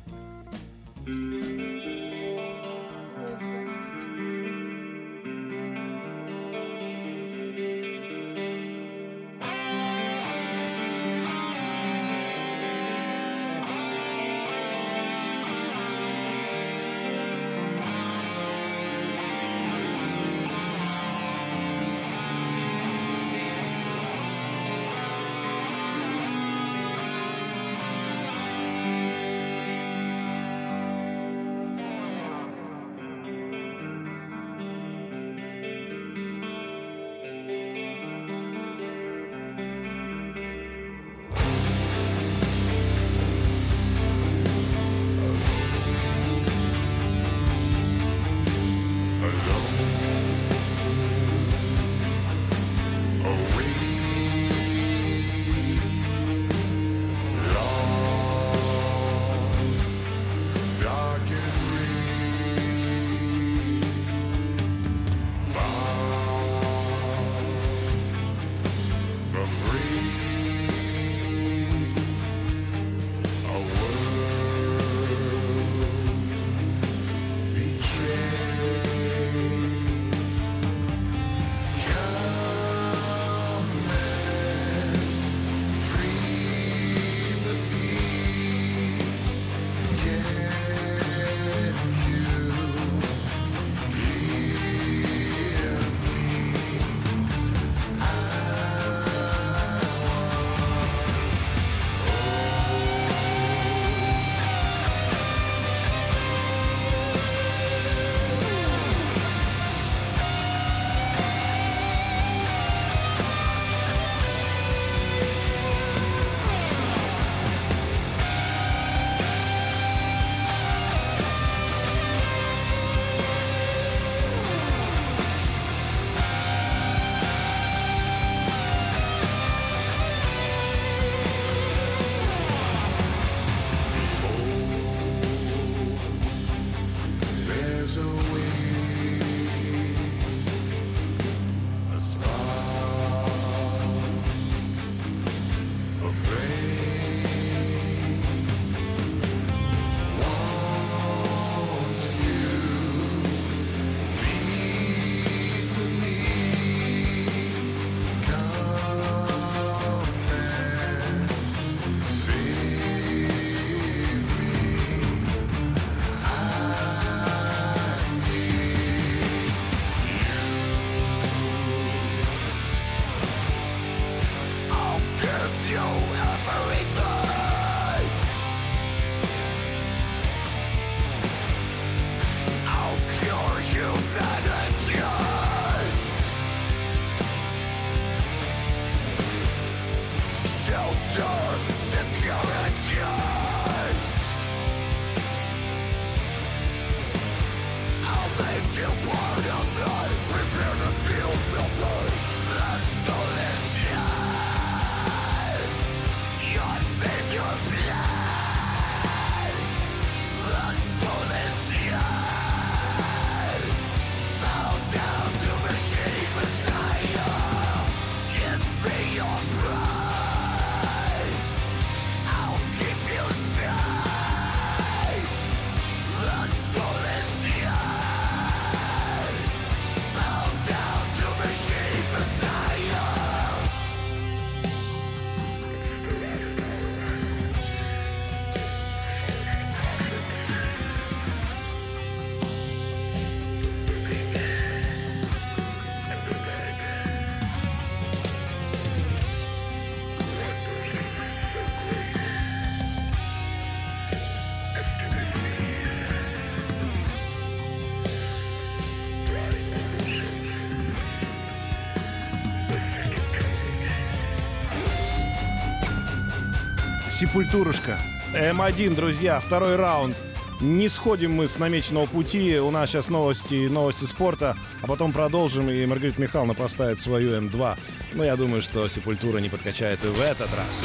Сепультурушка. 267.12 268.00
М1, 268.34 268.96
друзья, 268.96 269.42
второй 269.42 269.76
раунд. 269.76 270.16
Не 270.62 270.88
сходим 270.88 271.34
мы 271.34 271.50
с 271.50 271.60
намеченного 271.60 272.06
пути. 272.06 272.58
У 272.58 272.72
нас 272.72 272.90
сейчас 272.90 273.10
новости, 273.10 273.68
новости 273.68 274.06
спорта. 274.06 274.58
А 274.82 274.88
потом 274.88 275.12
продолжим, 275.12 275.70
и 275.70 275.86
Маргарита 275.86 276.22
Михайловна 276.22 276.54
поставит 276.54 277.02
свою 277.02 277.32
М2. 277.32 277.78
Но 278.14 278.24
я 278.24 278.38
думаю, 278.38 278.62
что 278.62 278.88
Сепультура 278.88 279.40
не 279.40 279.50
подкачает 279.50 280.04
и 280.06 280.08
в 280.08 280.22
этот 280.22 280.50
раз. 280.54 280.82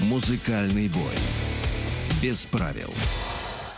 Музыкальный 0.00 0.88
бой. 0.88 1.14
Без 2.22 2.44
правил. 2.44 2.92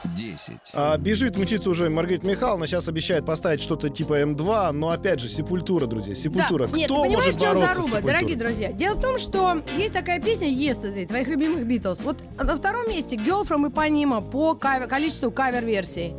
10. 0.04 0.56
А, 0.72 0.96
бежит 0.96 1.36
мчится 1.36 1.70
уже 1.70 1.88
Маргарита 1.90 2.26
Михайловна. 2.26 2.66
Сейчас 2.66 2.88
обещает 2.88 3.26
поставить 3.26 3.60
что-то 3.62 3.88
типа 3.88 4.20
М2. 4.20 4.72
Но 4.72 4.90
опять 4.90 5.20
же, 5.20 5.28
Сепультура, 5.28 5.86
друзья. 5.86 6.14
Сепультура. 6.14 6.66
Да. 6.68 6.76
Нет, 6.76 6.86
Кто 6.86 7.02
ты 7.02 7.08
понимаешь, 7.08 7.34
может 7.34 7.40
в 7.40 7.44
чем 7.44 7.58
заруба, 7.58 8.00
дорогие 8.00 8.36
друзья? 8.36 8.72
Дело 8.72 8.94
в 8.96 9.00
том, 9.02 9.18
что 9.18 9.62
есть 9.76 9.92
такая 9.94 10.20
песня 10.20 10.48
Yesterday, 10.48 11.06
твоих 11.06 11.28
любимых 11.28 11.66
Битлз. 11.66 12.02
Вот 12.02 12.18
на 12.36 12.56
втором 12.56 12.88
месте 12.88 13.16
Girl 13.16 13.46
from 13.46 13.70
Ipanema 13.72 14.20
по 14.28 14.52
кавер- 14.54 14.86
количеству 14.86 15.30
кавер-версий. 15.30 16.14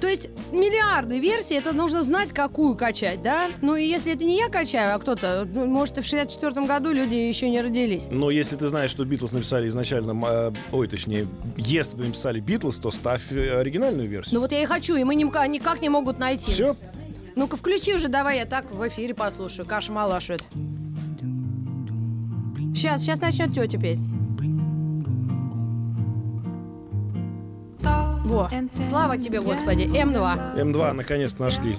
То 0.00 0.08
есть 0.08 0.28
миллиарды 0.52 1.20
версий, 1.20 1.54
это 1.54 1.72
нужно 1.72 2.02
знать, 2.02 2.32
какую 2.32 2.76
качать, 2.76 3.22
да? 3.22 3.50
Ну 3.62 3.76
и 3.76 3.84
если 3.84 4.12
это 4.12 4.24
не 4.24 4.38
я 4.38 4.48
качаю, 4.48 4.94
а 4.94 4.98
кто-то, 4.98 5.46
ну, 5.50 5.66
может, 5.66 5.98
и 5.98 6.00
в 6.02 6.04
64 6.04 6.66
году 6.66 6.92
люди 6.92 7.14
еще 7.14 7.48
не 7.50 7.60
родились. 7.62 8.08
Но 8.10 8.30
если 8.30 8.56
ты 8.56 8.68
знаешь, 8.68 8.90
что 8.90 9.04
Битлз 9.04 9.32
написали 9.32 9.68
изначально, 9.68 10.18
э, 10.26 10.52
ой, 10.72 10.88
точнее, 10.88 11.26
если 11.56 11.96
написали 11.96 12.40
Битлз, 12.40 12.78
то 12.78 12.90
ставь 12.90 13.32
э, 13.32 13.58
оригинальную 13.58 14.08
версию. 14.08 14.34
Ну 14.34 14.40
вот 14.40 14.52
я 14.52 14.62
и 14.62 14.66
хочу, 14.66 14.96
и 14.96 15.04
мы 15.04 15.14
никак, 15.14 15.80
не 15.80 15.88
могут 15.88 16.18
найти. 16.18 16.50
Все, 16.50 16.76
Ну-ка 17.36 17.56
включи 17.56 17.94
уже, 17.94 18.08
давай 18.08 18.38
я 18.38 18.46
так 18.46 18.70
в 18.70 18.86
эфире 18.88 19.14
послушаю. 19.14 19.66
Каша 19.66 19.92
малашу 19.92 20.34
это. 20.34 20.44
Сейчас, 22.74 23.02
сейчас 23.02 23.20
начнет 23.20 23.54
тетя 23.54 23.78
петь. 23.78 24.00
Во, 28.24 28.48
слава 28.88 29.18
тебе, 29.18 29.40
Господи, 29.40 29.82
М2. 29.82 30.56
М2 30.56 30.92
наконец 30.92 31.38
нашли. 31.38 31.78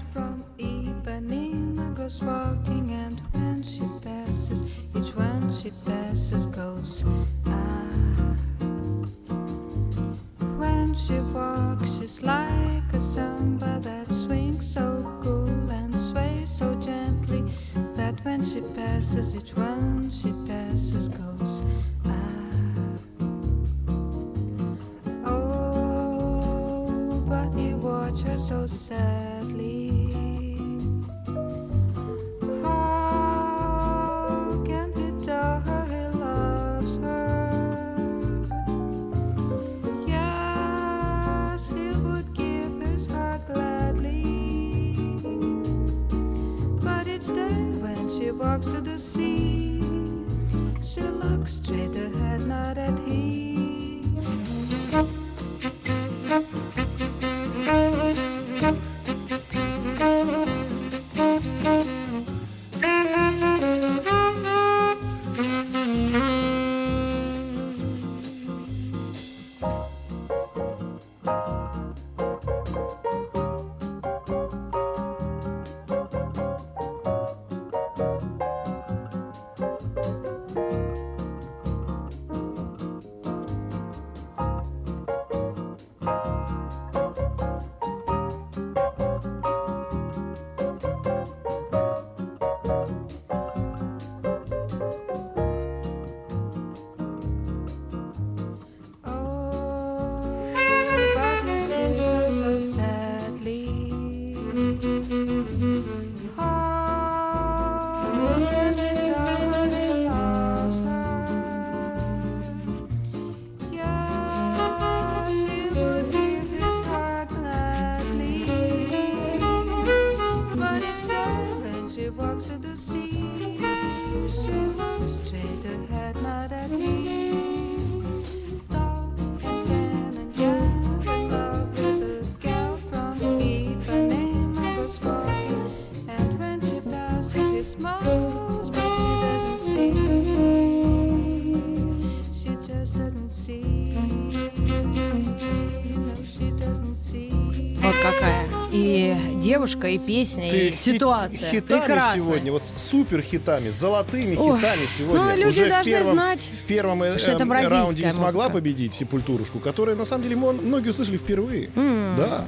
Девушка, 149.65 149.87
и 149.87 149.97
песня, 149.97 150.49
Ты 150.51 150.67
и 150.67 150.71
хит- 150.71 150.77
ситуация. 150.79 151.49
хитами 151.51 151.79
Прекрасно. 151.79 152.21
сегодня, 152.21 152.51
вот 152.51 152.63
супер 152.75 153.21
хитами, 153.21 153.69
золотыми 153.71 154.35
Ой, 154.35 154.55
хитами 154.55 154.87
сегодня. 154.97 155.23
ну, 155.23 155.35
люди 155.37 155.47
Уже 155.59 155.65
в 155.65 155.69
должны 155.69 155.91
первом- 155.91 156.13
знать, 156.13 156.51
в 156.61 156.65
первом 156.65 157.03
э, 157.03 157.17
что 157.17 157.31
это 157.31 157.43
э, 157.43 157.47
бразильская 157.47 157.79
раунде 157.81 158.05
не 158.05 158.11
смогла 158.11 158.43
музыка. 158.43 158.53
победить 158.53 158.93
Сепультурушку, 158.93 159.59
которая 159.59 159.95
на 159.95 160.05
самом 160.05 160.23
деле 160.23 160.35
многие 160.35 160.89
услышали 160.89 161.17
впервые. 161.17 161.69
Да. 161.75 162.45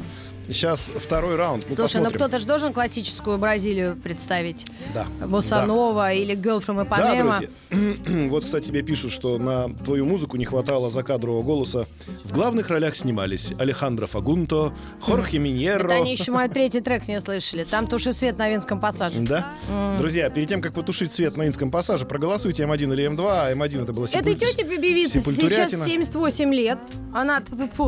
Сейчас 0.47 0.89
второй 0.95 1.35
раунд. 1.35 1.65
Ну, 1.69 1.75
Слушай, 1.75 1.97
ну 1.97 2.05
посмотрим. 2.05 2.19
кто-то 2.19 2.39
же 2.39 2.45
должен 2.47 2.73
классическую 2.73 3.37
Бразилию 3.37 3.95
представить. 3.95 4.65
Да. 4.93 5.05
Боссанова 5.25 6.13
или 6.13 6.35
Girl 6.35 6.65
from 6.65 6.87
Да, 6.89 7.13
Ipanema. 7.13 7.39
друзья. 7.69 8.27
Вот, 8.29 8.45
кстати, 8.45 8.67
тебе 8.67 8.81
пишут, 8.81 9.11
что 9.11 9.37
на 9.37 9.69
твою 9.83 10.05
музыку 10.05 10.37
не 10.37 10.45
хватало 10.45 10.89
закадрового 10.89 11.43
голоса. 11.43 11.85
В 12.23 12.31
главных 12.33 12.69
ролях 12.69 12.95
снимались 12.95 13.51
Алехандро 13.57 14.07
Фагунто, 14.07 14.73
Хорхе 15.01 15.37
Миньерро. 15.39 15.85
Это 15.87 15.95
они 15.95 16.13
еще 16.13 16.31
мой 16.31 16.47
третий 16.47 16.81
трек 16.81 17.07
не 17.07 17.19
слышали. 17.21 17.63
Там 17.63 17.87
туши 17.87 18.13
свет 18.13 18.37
на 18.37 18.49
Винском 18.49 18.79
пассаже. 18.79 19.19
Да? 19.21 19.47
Друзья, 19.97 20.29
перед 20.29 20.47
тем, 20.49 20.61
как 20.61 20.73
потушить 20.73 21.13
свет 21.13 21.35
на 21.37 21.47
Инском 21.47 21.71
пассаже, 21.71 22.05
проголосуйте 22.05 22.63
М1 22.63 22.93
или 22.93 23.09
М2. 23.09 23.27
А 23.29 23.51
М1 23.53 23.83
это 23.83 23.93
было 23.93 24.07
Сепуль- 24.07 24.35
тете 24.35 24.63
певице 24.63 25.19
сейчас 25.19 25.23
Сепультурятина. 25.35 25.85
78 25.85 26.53
лет. 26.53 26.79
Она 27.13 27.41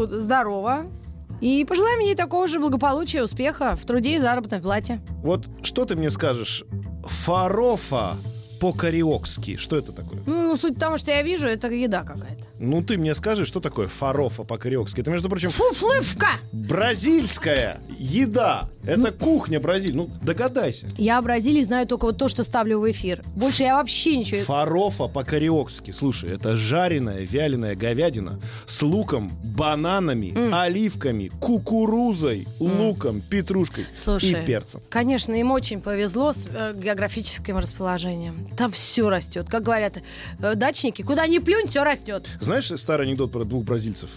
здорова. 0.08 0.86
И 1.42 1.64
пожелаем 1.66 2.00
ей 2.00 2.16
такого 2.16 2.48
же 2.48 2.60
благополучия, 2.60 3.24
успеха 3.24 3.76
в 3.76 3.86
труде 3.86 4.16
и 4.16 4.20
заработной 4.20 4.60
плате. 4.60 5.00
Вот 5.24 5.48
что 5.64 5.86
ты 5.86 5.96
мне 5.96 6.10
скажешь? 6.10 6.64
Фарофа 7.06 8.16
по-кариокски. 8.60 9.56
Что 9.56 9.78
это 9.78 9.92
такое? 9.94 10.22
Ну, 10.26 10.56
суть 10.58 10.76
в 10.76 10.80
том, 10.80 10.98
что 10.98 11.12
я 11.12 11.22
вижу, 11.24 11.48
это 11.48 11.68
еда 11.70 12.04
какая-то. 12.04 12.49
Ну, 12.60 12.84
ты 12.84 12.98
мне 12.98 13.16
скажи, 13.16 13.46
что 13.46 13.60
такое 13.62 13.88
фарофа 13.88 14.44
по-кариокски? 14.44 15.00
Это, 15.00 15.12
между 15.12 15.30
прочим, 15.30 15.50
Фуфлывка! 15.50 16.28
бразильская 16.52 17.80
еда. 17.98 18.70
Это 18.84 19.12
кухня 19.12 19.60
Бразилии. 19.60 19.96
Ну, 19.96 20.10
догадайся. 20.22 20.88
Я 20.98 21.18
о 21.18 21.22
Бразилии 21.22 21.64
знаю 21.64 21.88
только 21.88 22.06
вот 22.06 22.18
то, 22.18 22.28
что 22.30 22.44
ставлю 22.44 22.80
в 22.80 22.90
эфир. 22.92 23.22
Больше 23.36 23.64
я 23.64 23.76
вообще 23.76 24.18
ничего... 24.18 24.42
Фарофа 24.42 25.08
по-кариокски. 25.08 25.92
Слушай, 25.92 26.36
это 26.36 26.56
жареная 26.56 27.22
вяленая 27.22 27.76
говядина 27.76 28.40
с 28.68 28.82
луком, 28.82 29.32
бананами, 29.44 30.34
оливками, 30.54 31.30
кукурузой, 31.40 32.48
луком, 32.60 33.22
петрушкой 33.22 33.86
Слушай, 33.96 34.32
и 34.32 34.46
перцем. 34.46 34.82
Конечно, 34.90 35.34
им 35.34 35.52
очень 35.52 35.82
повезло 35.82 36.34
с 36.34 36.48
э, 36.50 36.74
географическим 36.76 37.58
расположением. 37.58 38.48
Там 38.58 38.72
все 38.72 39.10
растет. 39.10 39.48
Как 39.50 39.64
говорят 39.64 39.98
э, 40.40 40.56
дачники, 40.56 41.02
куда 41.02 41.28
ни 41.28 41.40
плюнь, 41.40 41.68
все 41.68 41.84
растет. 41.84 42.28
Знаешь 42.50 42.80
старый 42.80 43.06
анекдот 43.06 43.32
про 43.32 43.46
двух 43.46 43.64
бразильцев? 43.64 44.10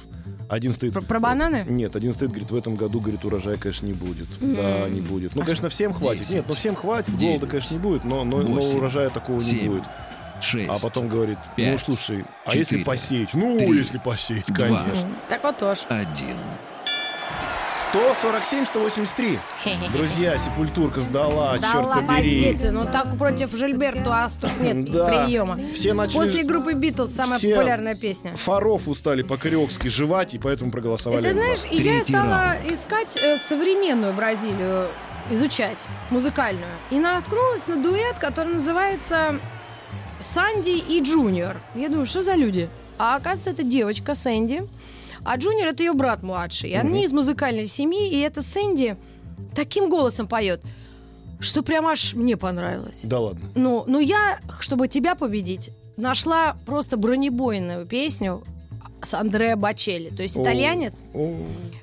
Один 0.49 0.73
стоит... 0.73 0.95
Про, 0.95 1.03
про 1.03 1.21
бананы? 1.21 1.65
Нет, 1.69 1.95
один 1.97 2.15
стоит, 2.15 2.31
говорит, 2.31 2.51
в 2.51 2.57
этом 2.57 2.77
году, 2.77 2.99
говорит, 2.99 3.23
урожая, 3.27 3.57
конечно, 3.59 3.85
не 3.85 3.93
будет. 3.93 4.27
Да, 4.41 4.89
не 4.89 5.03
будет. 5.03 5.35
Ну, 5.35 5.43
конечно, 5.43 5.69
всем 5.69 5.93
хватит. 5.93 6.31
Нет, 6.31 6.47
ну 6.49 6.55
всем 6.55 6.75
хватит, 6.75 7.15
Девять. 7.17 7.41
голода, 7.41 7.47
конечно, 7.47 7.75
не 7.75 7.81
будет, 7.81 8.05
но, 8.05 8.25
но, 8.25 8.39
но 8.43 8.55
Восемь. 8.55 8.79
урожая 8.79 9.11
такого 9.11 9.39
не 9.39 9.45
Семь. 9.51 9.71
будет. 9.73 9.85
шесть, 10.41 10.71
А 10.71 10.79
потом 10.79 11.09
говорит, 11.09 11.37
ну, 11.39 11.55
пять, 11.57 11.81
слушай, 11.81 12.25
а 12.47 12.55
если 12.57 12.83
посеять? 12.83 13.35
Ну, 13.35 13.59
если 13.73 13.99
посеять, 13.99 14.47
два. 14.47 14.67
конечно. 14.83 15.09
Так 15.29 15.43
вот 15.45 15.59
тоже. 15.59 15.83
один. 15.91 16.37
147-183. 17.93 19.39
Друзья, 19.93 20.39
Сепультурка 20.39 21.01
сдала, 21.01 21.59
Дала 21.59 21.95
черт 21.97 22.07
побери. 22.07 22.43
позицию. 22.45 22.73
Ну 22.73 22.85
так 22.85 23.17
против 23.19 23.55
Жильберту 23.55 24.11
Аструд 24.13 24.49
нет 24.61 24.85
Да. 24.93 25.05
приема. 25.25 25.59
Все 25.75 25.93
начали... 25.93 26.17
После 26.19 26.43
группы 26.45 26.73
Битлз 26.73 27.13
самая 27.15 27.39
Все 27.39 27.55
популярная 27.55 27.95
песня. 27.95 28.35
Фаров 28.37 28.89
устали 28.89 29.23
по-кариокски 29.23 29.89
жевать, 29.89 30.35
и 30.35 30.39
поэтому 30.39 30.71
И 30.71 30.73
проголосовали. 30.73 31.23
ты 31.23 31.33
знаешь, 31.35 31.61
и 31.71 31.77
я 31.77 31.83
Третий 31.83 32.13
стала 32.13 32.55
искать 32.71 33.17
э, 33.23 33.37
современную 33.37 34.13
Бразилию, 34.15 34.87
изучать, 35.31 35.79
музыкальную. 36.11 36.65
И 36.91 36.99
наткнулась 36.99 37.67
на 37.67 37.77
дуэт, 37.77 38.19
который 38.19 38.55
называется 38.55 39.37
Санди 40.19 40.71
и 40.79 41.03
Джуниор. 41.03 41.61
Я 41.75 41.89
думаю, 41.89 42.07
что 42.07 42.23
за 42.23 42.35
люди? 42.37 42.69
А 42.99 43.17
оказывается, 43.17 43.51
это 43.51 43.63
девочка 43.65 44.15
Сэнди, 44.15 44.63
а 45.25 45.37
Джуниор 45.37 45.69
это 45.69 45.83
ее 45.83 45.93
брат 45.93 46.23
младший. 46.23 46.71
И 46.71 46.75
они 46.75 47.05
из 47.05 47.13
музыкальной 47.13 47.67
семьи, 47.67 48.11
и 48.11 48.21
эта 48.21 48.43
Сэнди 48.43 48.97
таким 49.55 49.89
голосом 49.89 50.27
поет, 50.27 50.63
что 51.41 51.63
прям 51.63 51.87
аж 51.87 52.15
мне 52.15 52.37
понравилось. 52.37 53.01
Да 53.05 53.21
ладно. 53.21 53.49
Ну, 53.55 53.85
ну 53.87 53.99
я, 53.99 54.39
чтобы 54.61 54.89
тебя 54.89 55.15
победить, 55.15 55.71
нашла 55.97 56.57
просто 56.67 56.97
бронебойную 56.97 57.87
песню 57.87 58.43
с 59.07 59.15
Андреа 59.15 59.57
Бачелли. 59.57 60.11
То 60.11 60.23
есть 60.23 60.39
итальянец. 60.39 61.03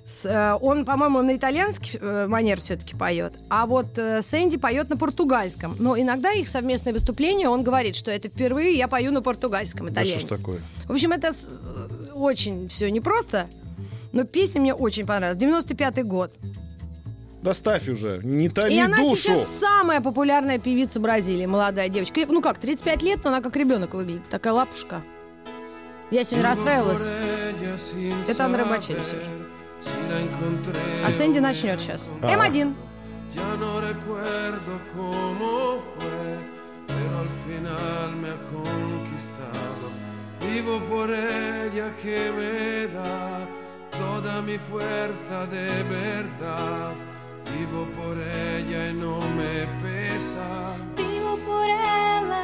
С, 0.06 0.26
э, 0.26 0.58
он, 0.62 0.86
по-моему, 0.86 1.22
на 1.22 1.36
итальянский 1.36 2.00
э, 2.02 2.28
манер 2.28 2.60
все-таки 2.62 2.96
поет, 2.96 3.34
а 3.50 3.66
вот 3.66 3.98
э, 3.98 4.22
Сэнди 4.22 4.58
поет 4.58 4.90
на 4.90 4.98
португальском. 4.98 5.76
Но 5.80 5.98
иногда 6.00 6.32
их 6.32 6.48
совместное 6.48 6.94
выступление, 6.94 7.50
он 7.50 7.64
говорит, 7.64 7.96
что 7.96 8.10
это 8.12 8.30
впервые 8.30 8.76
я 8.78 8.88
пою 8.88 9.12
на 9.12 9.22
португальском, 9.22 9.92
Да 9.94 10.04
что 10.06 10.20
ж 10.20 10.24
итальянец. 10.24 10.40
такое? 10.40 10.62
В 10.88 10.92
общем, 10.94 11.12
это 11.12 11.34
очень 12.14 12.68
все 12.70 12.90
непросто, 12.90 13.48
но 14.12 14.24
песня 14.24 14.62
мне 14.62 14.74
очень 14.74 15.06
понравилась. 15.06 15.42
95-й 15.42 16.04
год. 16.04 16.32
Доставь 17.42 17.88
уже, 17.88 18.20
не 18.24 18.50
томи 18.50 18.76
И 18.76 18.80
она 18.80 18.98
душу. 18.98 19.16
сейчас 19.16 19.48
самая 19.48 20.02
популярная 20.02 20.60
певица 20.60 21.00
Бразилии, 21.00 21.46
молодая 21.46 21.88
девочка. 21.88 22.20
Ну 22.28 22.42
как, 22.42 22.58
35 22.58 23.04
лет, 23.04 23.20
но 23.24 23.30
она 23.30 23.42
как 23.42 23.56
ребенок 23.56 23.94
выглядит, 23.94 24.28
такая 24.30 24.54
лапушка. 24.54 25.04
Я 26.12 26.24
сегодня 26.24 26.50
расстраивалась. 26.50 27.08
Это 28.28 28.46
Андре 28.46 28.66
Бачелли 28.66 29.00
все 29.00 29.18
же. 29.18 29.30
А 31.06 31.12
Сэнди 31.12 31.40
начнет 31.40 31.80
сейчас. 31.80 32.10
А. 32.22 32.28
М1. 32.28 32.74
Ya 33.32 33.56
no 33.60 33.80
recuerdo 33.80 34.72
cómo 34.96 35.80
fue, 35.80 36.38
pero 36.88 37.20
al 37.20 37.30
final 37.46 38.16
me 38.22 38.30
ha 38.30 38.40
conquistado. 38.50 39.86
Vivo 40.42 40.80
por 40.90 41.12
ella 41.12 41.94
que 42.02 42.32
me 42.36 42.88
da 42.88 43.48
toda 43.92 44.42
mi 44.42 44.58
fuerza 44.58 45.46
de 45.46 45.84
verdad. 45.84 46.96
Vivo 47.56 47.86
por 47.98 48.18
ella 48.18 48.90
y 48.90 48.94
no 48.94 49.20
me 49.38 49.68
pesa. 49.84 50.76
Vivo 50.98 51.38
por 51.46 51.70
ela, 51.70 52.39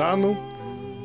Да 0.00 0.16
ну. 0.16 0.34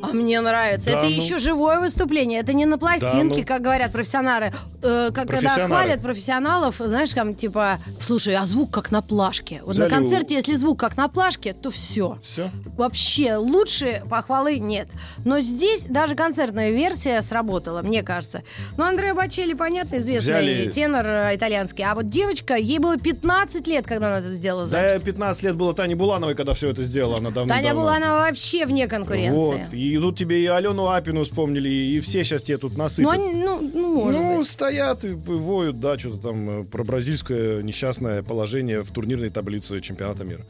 А 0.02 0.06
мне 0.14 0.40
нравится. 0.40 0.90
Да 0.90 1.00
это 1.00 1.08
еще 1.08 1.38
живое 1.38 1.80
выступление. 1.80 2.40
Это 2.40 2.54
не 2.54 2.64
на 2.64 2.78
пластинке, 2.78 3.10
Да 3.12 3.40
ну. 3.40 3.44
как 3.44 3.60
говорят 3.60 3.92
профессионалы. 3.92 4.52
Э, 4.86 5.10
как 5.12 5.28
когда 5.28 5.66
хвалят 5.66 6.00
профессионалов, 6.00 6.76
знаешь, 6.78 7.12
там 7.12 7.34
типа, 7.34 7.78
слушай, 8.00 8.34
а 8.34 8.46
звук 8.46 8.70
как 8.70 8.90
на 8.90 9.02
плашке. 9.02 9.60
Вот 9.64 9.74
Взяли 9.74 9.90
на 9.90 9.96
у- 9.96 9.98
концерте, 10.00 10.34
если 10.36 10.54
звук 10.54 10.78
как 10.78 10.96
на 10.96 11.08
плашке, 11.08 11.52
то 11.54 11.70
все. 11.70 12.18
Все. 12.22 12.50
Вообще 12.76 13.36
лучше 13.36 14.02
похвалы 14.08 14.58
нет. 14.58 14.88
Но 15.24 15.40
здесь 15.40 15.86
даже 15.86 16.14
концертная 16.14 16.70
версия 16.70 17.20
сработала, 17.22 17.82
мне 17.82 18.02
кажется. 18.02 18.42
Ну, 18.76 18.84
Андреа 18.84 19.14
Бачелли, 19.14 19.54
понятно, 19.54 19.96
известный 19.96 20.32
Взяли- 20.34 20.70
тенор 20.70 21.06
э, 21.06 21.36
итальянский. 21.36 21.84
А 21.84 21.94
вот 21.94 22.08
девочка, 22.08 22.54
ей 22.56 22.78
было 22.78 22.96
15 22.96 23.66
лет, 23.66 23.86
когда 23.86 24.08
она 24.08 24.18
это 24.18 24.34
сделала 24.34 24.66
Да, 24.66 24.88
запись. 24.90 25.02
15 25.02 25.42
лет 25.42 25.56
было 25.56 25.74
Тане 25.74 25.96
Булановой, 25.96 26.34
когда 26.34 26.54
все 26.54 26.70
это 26.70 26.84
сделала. 26.84 27.18
Она 27.18 27.30
давно 27.30 27.52
Таня 27.52 27.74
Буланова 27.74 28.18
вообще 28.28 28.66
вне 28.66 28.86
конкуренции. 28.86 29.32
Вот. 29.32 29.60
И 29.72 29.98
тут 29.98 30.18
тебе 30.18 30.42
и 30.42 30.46
Алену 30.46 30.88
Апину 30.90 31.24
вспомнили, 31.24 31.68
и 31.68 32.00
все 32.00 32.24
сейчас 32.24 32.42
тебе 32.42 32.58
тут 32.58 32.76
Ну, 32.76 32.84
насыпят. 32.84 33.10
они, 33.12 33.32
ну, 33.34 33.70
ну, 33.74 34.04
может 34.04 34.20
ну, 34.20 34.38
быть. 34.38 34.46
Стоят 34.76 35.04
и 35.04 35.08
воют, 35.08 35.80
да, 35.80 35.98
что-то 35.98 36.16
там 36.18 36.60
э, 36.60 36.64
про 36.64 36.84
бразильское 36.84 37.62
несчастное 37.62 38.22
положение 38.22 38.82
в 38.82 38.90
турнирной 38.90 39.30
таблице 39.30 39.80
чемпионата 39.80 40.24
мира. 40.24 40.42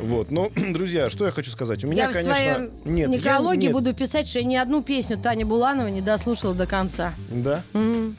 Вот. 0.00 0.30
Но, 0.30 0.50
друзья, 0.56 1.10
что 1.10 1.26
я 1.26 1.32
хочу 1.32 1.50
сказать? 1.50 1.84
У 1.84 1.88
меня, 1.88 2.04
я 2.04 2.10
в 2.10 2.12
конечно... 2.12 2.34
своем 2.34 2.70
нет, 2.84 3.08
я- 3.10 3.16
некрологе 3.16 3.62
нет. 3.68 3.72
буду 3.72 3.94
писать, 3.94 4.28
что 4.28 4.38
я 4.38 4.44
ни 4.44 4.56
одну 4.56 4.82
песню 4.82 5.18
Тани 5.18 5.44
Буланова 5.44 5.88
не 5.88 6.00
дослушала 6.00 6.54
до 6.54 6.66
конца. 6.66 7.14
Да? 7.30 7.62
М. 7.74 8.16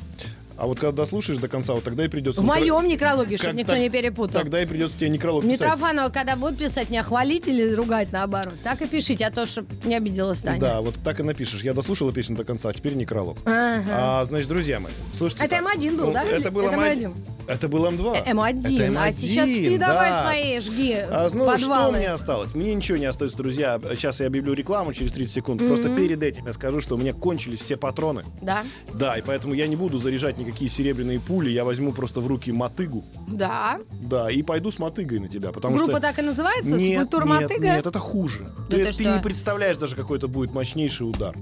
А 0.63 0.65
вот 0.65 0.80
когда 0.80 0.93
дослушаешь 0.93 1.41
до 1.41 1.49
конца, 1.49 1.73
вот 1.73 1.84
тогда 1.84 2.06
и 2.06 2.08
придется... 2.08 2.39
В 2.39 2.45
некро- 2.45 2.47
моем 2.47 2.88
некрологе, 2.88 3.36
чтобы 3.38 3.56
никто 3.58 3.73
так- 3.73 3.82
не 3.82 3.89
перепутал. 3.89 4.39
Тогда 4.41 4.62
и 4.62 4.65
придется 4.65 4.97
тебе 4.97 5.10
некролог 5.10 5.43
писать. 5.43 5.60
Митрофанова, 5.60 6.08
когда 6.08 6.38
будут 6.38 6.58
писать, 6.58 6.89
меня 6.89 7.04
хвалить 7.04 7.45
или 7.49 7.73
ругать 7.73 8.13
наоборот, 8.13 8.54
так 8.63 8.82
и 8.82 8.88
пишите, 8.88 9.26
а 9.26 9.32
то, 9.32 9.45
чтобы 9.45 9.67
не 9.84 9.93
обиделась 9.93 10.39
Таня. 10.41 10.62
Да, 10.62 10.80
вот 10.82 10.95
так 11.04 11.19
и 11.19 11.23
напишешь. 11.23 11.63
Я 11.63 11.73
дослушала 11.73 12.13
песню 12.13 12.38
до 12.38 12.45
конца, 12.45 12.69
а 12.69 12.73
теперь 12.73 12.93
некролог. 12.93 13.38
Ага. 13.43 13.84
А, 13.89 14.23
значит, 14.23 14.47
друзья 14.47 14.80
мои, 14.80 14.93
слушайте. 15.13 15.43
Это 15.43 15.58
так. 15.58 15.76
М1 15.76 15.97
был, 15.97 16.06
Ну, 16.08 16.13
да? 16.13 16.23
Это 16.23 16.49
был 16.49 16.62
Это 16.65 16.78
М1. 16.78 17.13
М1. 17.47 17.51
Это 17.53 17.67
был 17.67 17.86
М2. 17.86 18.25
М1. 18.25 18.82
Это 18.82 19.03
А 19.03 19.12
сейчас 19.12 19.45
ты 19.47 19.77
давай 19.77 20.10
да. 20.12 20.21
свои 20.21 20.60
жги 20.60 20.93
А, 20.93 21.29
ну, 21.34 21.45
подвалы. 21.45 21.60
что 21.60 21.97
мне 21.97 22.10
осталось? 22.12 22.56
Мне 22.56 22.73
ничего 22.73 22.97
не 22.97 23.06
остается, 23.06 23.38
друзья. 23.38 23.79
Сейчас 23.93 24.19
я 24.19 24.27
объявлю 24.27 24.53
рекламу 24.53 24.93
через 24.93 25.12
30 25.12 25.34
секунд. 25.34 25.62
Просто 25.67 25.93
перед 25.95 26.21
этим 26.23 26.45
я 26.47 26.53
скажу, 26.53 26.82
что 26.82 26.95
у 26.95 26.97
меня 26.97 27.13
кончились 27.13 27.60
все 27.60 27.77
патроны. 27.77 28.23
Да, 28.41 28.63
Да, 28.93 29.17
и 29.17 29.21
поэтому 29.21 29.53
я 29.53 29.67
не 29.67 29.75
буду 29.75 29.97
заряжать 29.99 30.38
никакие 30.38 30.69
серебряные 30.69 31.19
пули. 31.19 31.49
Я 31.49 31.65
возьму 31.65 31.91
просто 31.93 32.21
в 32.21 32.27
руки 32.27 32.51
мотыгу. 32.51 33.03
да. 33.27 33.79
Да, 34.03 34.29
и 34.29 34.41
пойду 34.43 34.71
с 34.71 34.79
мотыгой 34.79 35.19
на 35.19 35.27
тебя. 35.29 35.51
Потому 35.51 35.77
Группа 35.77 35.93
что... 35.93 36.01
так 36.01 36.19
и 36.19 36.21
называется? 36.21 36.75
Нет, 36.75 36.97
Скульптура 37.08 37.25
нет, 37.25 37.41
мотыга? 37.43 37.63
Нет, 37.65 37.86
это 37.86 37.99
хуже. 37.99 38.47
Да 38.69 38.75
ты, 38.75 38.86
ты 38.86 38.86
ты 38.86 38.91
что? 39.03 39.15
не 39.15 39.21
представляешь 39.21 39.77
даже, 39.77 39.95
какой 39.95 40.17
это 40.17 40.27
будет 40.27 40.53
мощнейший 40.53 41.10
удар. 41.10 41.36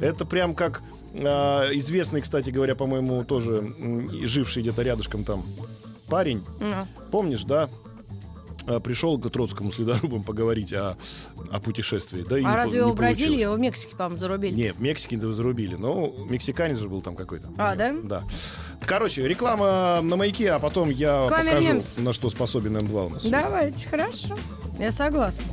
Это 0.00 0.24
прям 0.24 0.54
как 0.54 0.82
известный, 1.14 2.20
кстати 2.20 2.50
говоря, 2.50 2.74
по-моему, 2.74 3.24
тоже 3.24 3.74
живший 4.24 4.62
где-то 4.62 4.82
рядышком 4.82 5.24
там 5.24 5.42
парень. 6.08 6.42
Ну. 6.60 6.86
Помнишь, 7.10 7.44
да? 7.44 7.68
А, 8.66 8.80
Пришел 8.80 9.18
к 9.18 9.30
Троцкому 9.30 9.72
с 9.72 9.78
ледорубом 9.78 10.22
поговорить 10.22 10.72
о, 10.72 10.96
о 11.50 11.60
путешествии. 11.60 12.24
Да, 12.28 12.38
и 12.38 12.42
не 12.42 12.46
А 12.46 12.50
по- 12.50 12.56
разве 12.56 12.78
не 12.78 12.84
его 12.84 12.92
в 12.92 12.96
Бразилии, 12.96 13.40
его 13.40 13.54
в 13.54 13.58
Мексике, 13.58 13.96
по-моему, 13.96 14.18
зарубили? 14.18 14.54
Не, 14.54 14.72
в 14.72 14.80
Мексике 14.80 15.18
зарубили. 15.18 15.74
Но 15.76 16.12
мексиканец 16.28 16.78
же 16.78 16.88
был 16.88 17.00
там 17.00 17.16
какой-то. 17.16 17.48
А, 17.56 17.74
да? 17.74 17.94
Да. 18.04 18.22
Короче, 18.86 19.26
реклама 19.26 20.00
на 20.02 20.16
маяке, 20.16 20.52
а 20.52 20.58
потом 20.58 20.90
я 20.90 21.26
покажу, 21.28 21.48
вернемся. 21.50 22.00
на 22.00 22.12
что 22.12 22.30
способен 22.30 22.76
М2 22.76 23.06
у 23.06 23.10
нас. 23.10 23.24
Давайте, 23.24 23.88
хорошо. 23.88 24.34
Я 24.78 24.92
согласна. 24.92 25.44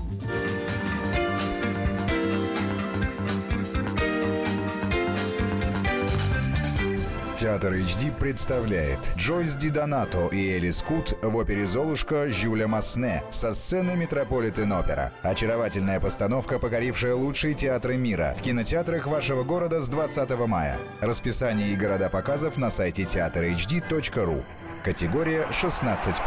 Театр 7.35 7.73
HD 7.73 8.17
представляет 8.17 9.11
Джойс 9.17 9.55
Ди 9.55 9.69
Донато 9.69 10.29
и 10.29 10.51
Элис 10.51 10.81
Кут 10.81 11.17
в 11.21 11.35
опере 11.35 11.67
«Золушка» 11.67 12.29
Жюля 12.29 12.65
Масне 12.65 13.25
со 13.29 13.53
сцены 13.53 13.97
Метрополитен 13.97 14.71
Опера. 14.71 15.11
Очаровательная 15.21 15.99
постановка, 15.99 16.59
покорившая 16.59 17.13
лучшие 17.13 17.53
театры 17.53 17.97
мира 17.97 18.33
в 18.37 18.41
кинотеатрах 18.41 19.07
вашего 19.07 19.43
города 19.43 19.81
с 19.81 19.89
20 19.89 20.29
мая. 20.47 20.77
Расписание 21.01 21.71
и 21.71 21.75
города 21.75 22.09
показов 22.09 22.55
на 22.55 22.69
сайте 22.69 23.03
театрhd.ру. 23.03 24.45
Категория 24.85 25.45
16+. 25.51 26.21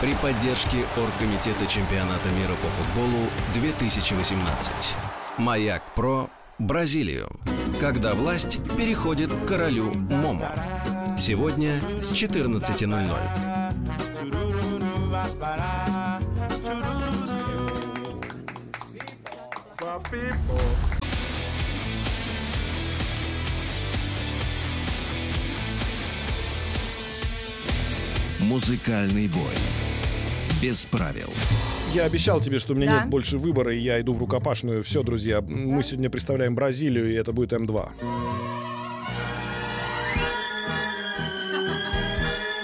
При 0.00 0.14
поддержке 0.14 0.86
Оргкомитета 0.96 1.66
чемпионата 1.66 2.30
мира 2.30 2.56
по 2.62 2.68
футболу 2.68 3.28
2018. 3.52 4.96
Маяк 5.36 5.82
Про 5.94 6.30
Бразилию. 6.58 7.28
Когда 7.80 8.14
власть 8.14 8.60
переходит 8.76 9.32
к 9.32 9.46
королю 9.46 9.92
Момо. 9.92 10.54
Сегодня 11.18 11.80
с 12.00 12.12
14.00. 12.12 13.52
Музыкальный 28.40 29.28
бой. 29.28 29.54
Без 30.60 30.84
правил. 30.84 31.32
Я 31.92 32.04
обещал 32.04 32.40
тебе, 32.40 32.58
что 32.58 32.72
у 32.72 32.76
меня 32.76 32.86
Да. 32.86 33.00
нет 33.00 33.10
больше 33.10 33.36
выбора, 33.38 33.74
и 33.74 33.78
я 33.78 34.00
иду 34.00 34.14
в 34.14 34.18
рукопашную. 34.18 34.82
Все, 34.82 35.02
друзья, 35.02 35.42
мы 35.42 35.82
сегодня 35.82 36.08
представляем 36.08 36.54
Бразилию, 36.54 37.10
и 37.10 37.14
это 37.14 37.32
будет 37.32 37.52
М2. 37.52 37.90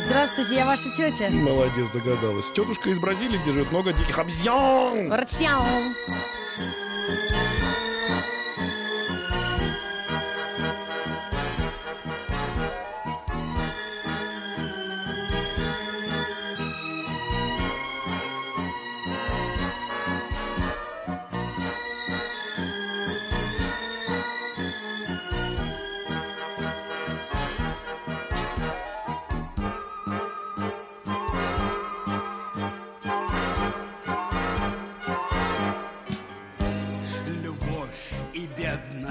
Здравствуйте, 0.00 0.54
я 0.56 0.64
ваша 0.66 0.90
тетя. 0.96 1.28
Молодец, 1.30 1.88
догадалась. 1.92 2.50
Тетушка 2.50 2.88
из 2.90 2.98
Бразилии, 2.98 3.38
где 3.42 3.52
живет 3.52 3.70
много 3.70 3.92
диких 3.92 4.18
обезьян. 4.18 5.12
Ртяу. 5.12 5.92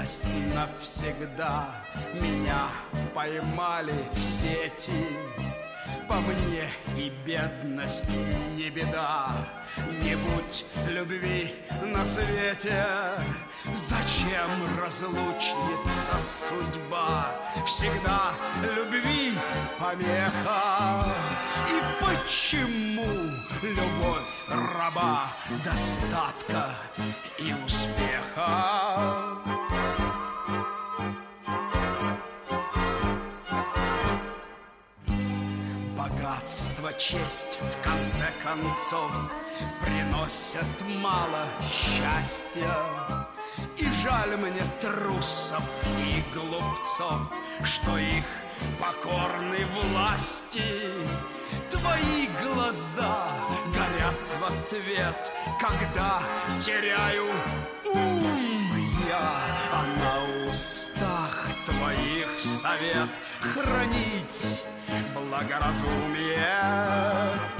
Бедность 0.08 0.24
навсегда 0.54 1.66
Меня 2.14 2.68
поймали 3.14 3.94
в 4.12 4.22
сети 4.22 5.06
По 6.08 6.14
мне 6.14 6.70
и 6.96 7.10
бедность 7.24 8.08
не 8.56 8.70
беда 8.70 9.28
Не 10.02 10.16
будь 10.16 10.64
любви 10.88 11.54
на 11.82 12.04
свете. 12.04 12.84
Зачем 13.74 14.50
разлучница 14.80 16.14
судьба? 16.20 17.30
Всегда 17.66 18.32
любви 18.62 19.34
помеха. 19.78 21.14
И 21.68 21.80
почему 22.02 23.30
любовь 23.62 24.24
раба 24.48 25.32
достатка 25.64 26.70
и 27.38 27.54
успеха? 27.64 29.27
Богатство, 36.88 36.92
честь, 36.92 37.58
в 37.60 37.84
конце 37.84 38.24
концов, 38.42 39.10
приносят 39.82 40.64
мало 41.02 41.46
счастья. 41.70 42.74
И 43.76 43.84
жаль 44.02 44.36
мне 44.36 44.62
трусов 44.80 45.62
и 45.98 46.22
глупцов, 46.34 47.32
что 47.64 47.98
их 47.98 48.24
покорны 48.80 49.66
власти. 49.82 50.92
Твои 51.70 52.28
глаза 52.42 53.28
горят 53.66 54.40
в 54.40 54.44
ответ, 54.44 55.32
когда 55.60 56.22
теряю 56.60 57.26
ум 57.86 58.72
я, 59.08 59.40
а 59.72 59.84
на 60.00 60.50
устах 60.50 61.48
твоих 61.66 62.40
совет 62.40 63.10
хранить 63.40 64.64
la 65.30 65.42
gara 65.44 65.72
somière 65.74 67.57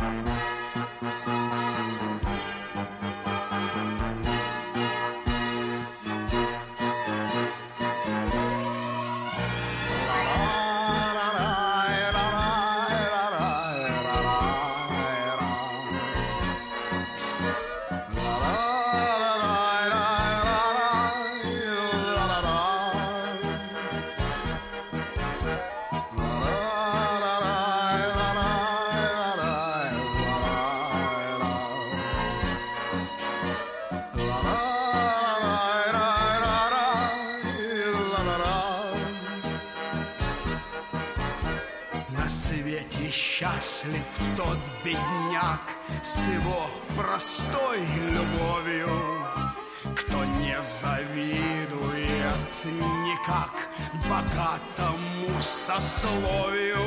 сословию. 55.43 56.78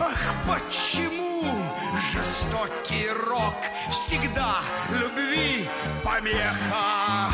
Ах, 0.00 0.34
почему 0.46 1.44
жестокий 2.12 3.08
рок 3.28 3.56
всегда 3.90 4.60
любви 4.90 5.68
помеха? 6.02 7.30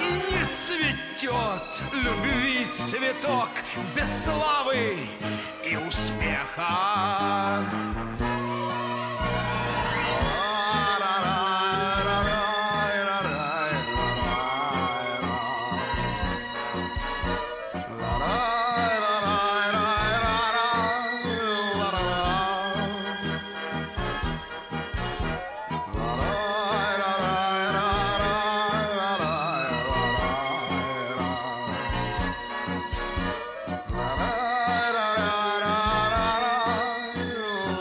И 0.00 0.04
не 0.04 0.44
цветет 0.44 1.62
любви 1.92 2.66
цветок 2.72 3.50
без 3.94 4.24
славы 4.24 4.96
и 5.64 5.76
успеха. 5.76 7.64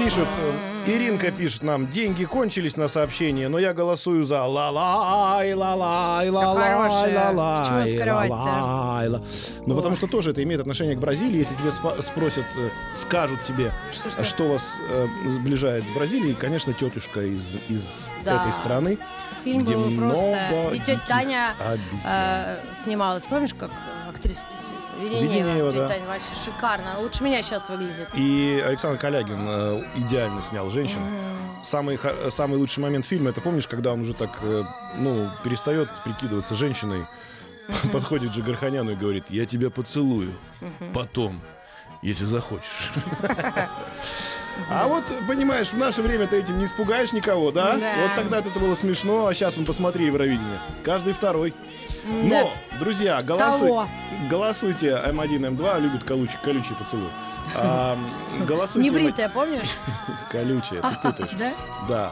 Пишут, 0.04 0.28
э, 0.86 0.92
Иринка 0.92 1.32
пишет 1.32 1.64
нам, 1.64 1.88
деньги 1.88 2.26
кончились 2.26 2.76
на 2.76 2.88
сообщение, 2.90 3.48
но 3.48 3.58
я 3.58 3.74
голосую 3.74 4.26
за 4.26 4.44
ла-лай, 4.44 5.54
ла-лай, 5.54 6.30
ла-лай, 6.30 6.74
хорошая. 6.74 7.32
ла-лай, 7.32 7.58
Почему 7.64 7.88
скрывать-то? 8.00 8.34
ла-лай, 8.36 9.08
ла- 9.08 9.22
Ну, 9.66 9.76
потому 9.76 9.96
что 9.96 10.08
тоже 10.08 10.32
это 10.32 10.44
имеет 10.44 10.60
отношение 10.60 10.96
к 10.96 11.00
Бразилии. 11.00 11.38
Если 11.40 11.56
тебе 11.56 11.72
спросят, 12.02 12.44
э, 12.58 12.70
скажут 12.96 13.44
тебе, 13.44 13.72
Что 14.24 14.50
вас 14.50 14.78
э, 14.90 15.08
сближает 15.30 15.86
с 15.88 15.92
Бразилией, 15.92 16.36
конечно, 16.36 16.74
тетушка 16.74 17.22
из, 17.22 17.56
из 17.70 18.10
Да. 18.26 18.42
этой 18.42 18.52
страны. 18.54 18.98
Фильм 19.46 19.64
где 19.64 19.76
был 19.76 19.96
просто... 19.96 20.70
И 20.74 20.80
тетя 20.80 21.00
Таня 21.08 21.56
э, 22.06 22.58
снималась. 22.84 23.26
Помнишь, 23.26 23.54
как 23.54 23.72
актриса 24.10 24.42
Веденеева, 25.00 25.70
Веденеева? 25.70 25.72
да. 25.72 25.96
Вообще 26.08 26.34
шикарно. 26.36 27.00
Лучше 27.00 27.24
меня 27.24 27.42
сейчас 27.42 27.70
выглядит. 27.70 28.08
И 28.14 28.64
Александр 28.66 29.00
Калягин 29.00 29.46
э, 29.48 29.84
идеально 29.96 30.42
снял 30.42 30.70
женщину. 30.70 31.06
Самый, 31.64 31.96
ха- 31.98 32.30
самый 32.30 32.58
лучший 32.58 32.80
момент 32.82 33.06
фильма, 33.06 33.30
это 33.30 33.40
помнишь, 33.42 33.68
когда 33.68 33.94
он 33.94 34.02
уже 34.02 34.14
так, 34.14 34.38
э, 34.42 34.64
ну, 34.98 35.30
перестает 35.44 35.90
прикидываться 36.04 36.56
женщиной, 36.56 37.06
подходит 37.92 38.32
к 38.32 38.34
Джигарханяну 38.36 38.92
и 38.92 38.96
говорит, 38.96 39.26
я 39.30 39.46
тебя 39.46 39.70
поцелую 39.70 40.34
потом, 40.94 41.42
если 42.02 42.26
захочешь. 42.26 42.92
А 44.70 44.88
вот, 44.88 45.04
понимаешь, 45.28 45.68
в 45.70 45.78
наше 45.78 46.02
время 46.02 46.28
ты 46.28 46.38
этим 46.38 46.58
не 46.60 46.66
испугаешь 46.66 47.12
никого, 47.12 47.52
да? 47.52 47.76
Да. 47.78 47.94
Вот 48.02 48.16
тогда 48.16 48.38
это 48.40 48.60
было 48.60 48.76
смешно, 48.76 49.28
а 49.28 49.34
сейчас, 49.34 49.56
ну, 49.58 49.66
посмотри 49.66 50.06
Евровидение. 50.06 50.60
Каждый 50.84 51.14
второй. 51.14 51.54
Но, 52.06 52.52
друзья, 52.80 53.22
голосуй- 53.22 53.68
Кого? 53.68 53.88
голосуйте. 54.30 54.90
М1, 55.06 55.40
М2 55.56 55.80
любит 55.80 56.04
колючий, 56.04 56.38
колючий 56.44 56.76
поцелуй. 56.76 57.10
А, 57.56 57.98
голосуйте. 58.48 58.90
Небритая, 58.90 59.30
помнишь? 59.30 59.70
Колючая, 60.32 60.82
ты 60.82 60.98
путаешь. 61.04 61.32
Да? 61.38 61.52
Да. 61.88 62.12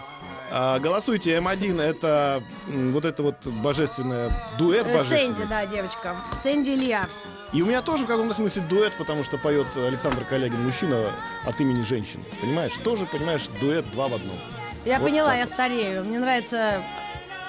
А, 0.53 0.79
голосуйте, 0.79 1.31
М1 1.37 1.81
это 1.81 2.43
м, 2.67 2.91
вот 2.91 3.05
это 3.05 3.23
вот 3.23 3.35
божественное 3.45 4.31
дуэт 4.57 4.85
Э, 4.85 4.99
Сэнди, 5.03 5.43
да, 5.45 5.65
девочка. 5.65 6.15
Сэнди 6.37 6.71
Илья. 6.71 7.07
И 7.53 7.61
у 7.61 7.65
меня 7.65 7.81
тоже 7.81 8.03
в 8.03 8.07
каком-то 8.07 8.33
смысле 8.33 8.61
дуэт, 8.69 8.93
потому 8.97 9.23
что 9.23 9.37
поет 9.37 9.67
Александр 9.75 10.23
Калягин 10.25 10.63
мужчина 10.63 11.11
от 11.45 11.59
имени 11.61 11.83
женщины. 11.83 12.23
Понимаешь? 12.41 12.73
Тоже, 12.83 13.05
понимаешь, 13.05 13.47
дуэт 13.59 13.89
два 13.91 14.07
в 14.07 14.15
одном. 14.15 14.37
Я 14.85 14.99
Вот 14.99 15.09
поняла, 15.09 15.29
так 15.29 15.39
я 15.39 15.47
старею. 15.47 16.03
Мне 16.03 16.19
нравится 16.19 16.81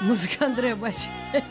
музыка 0.01 0.47
Андрея 0.47 0.77
Бачелли. 0.77 1.45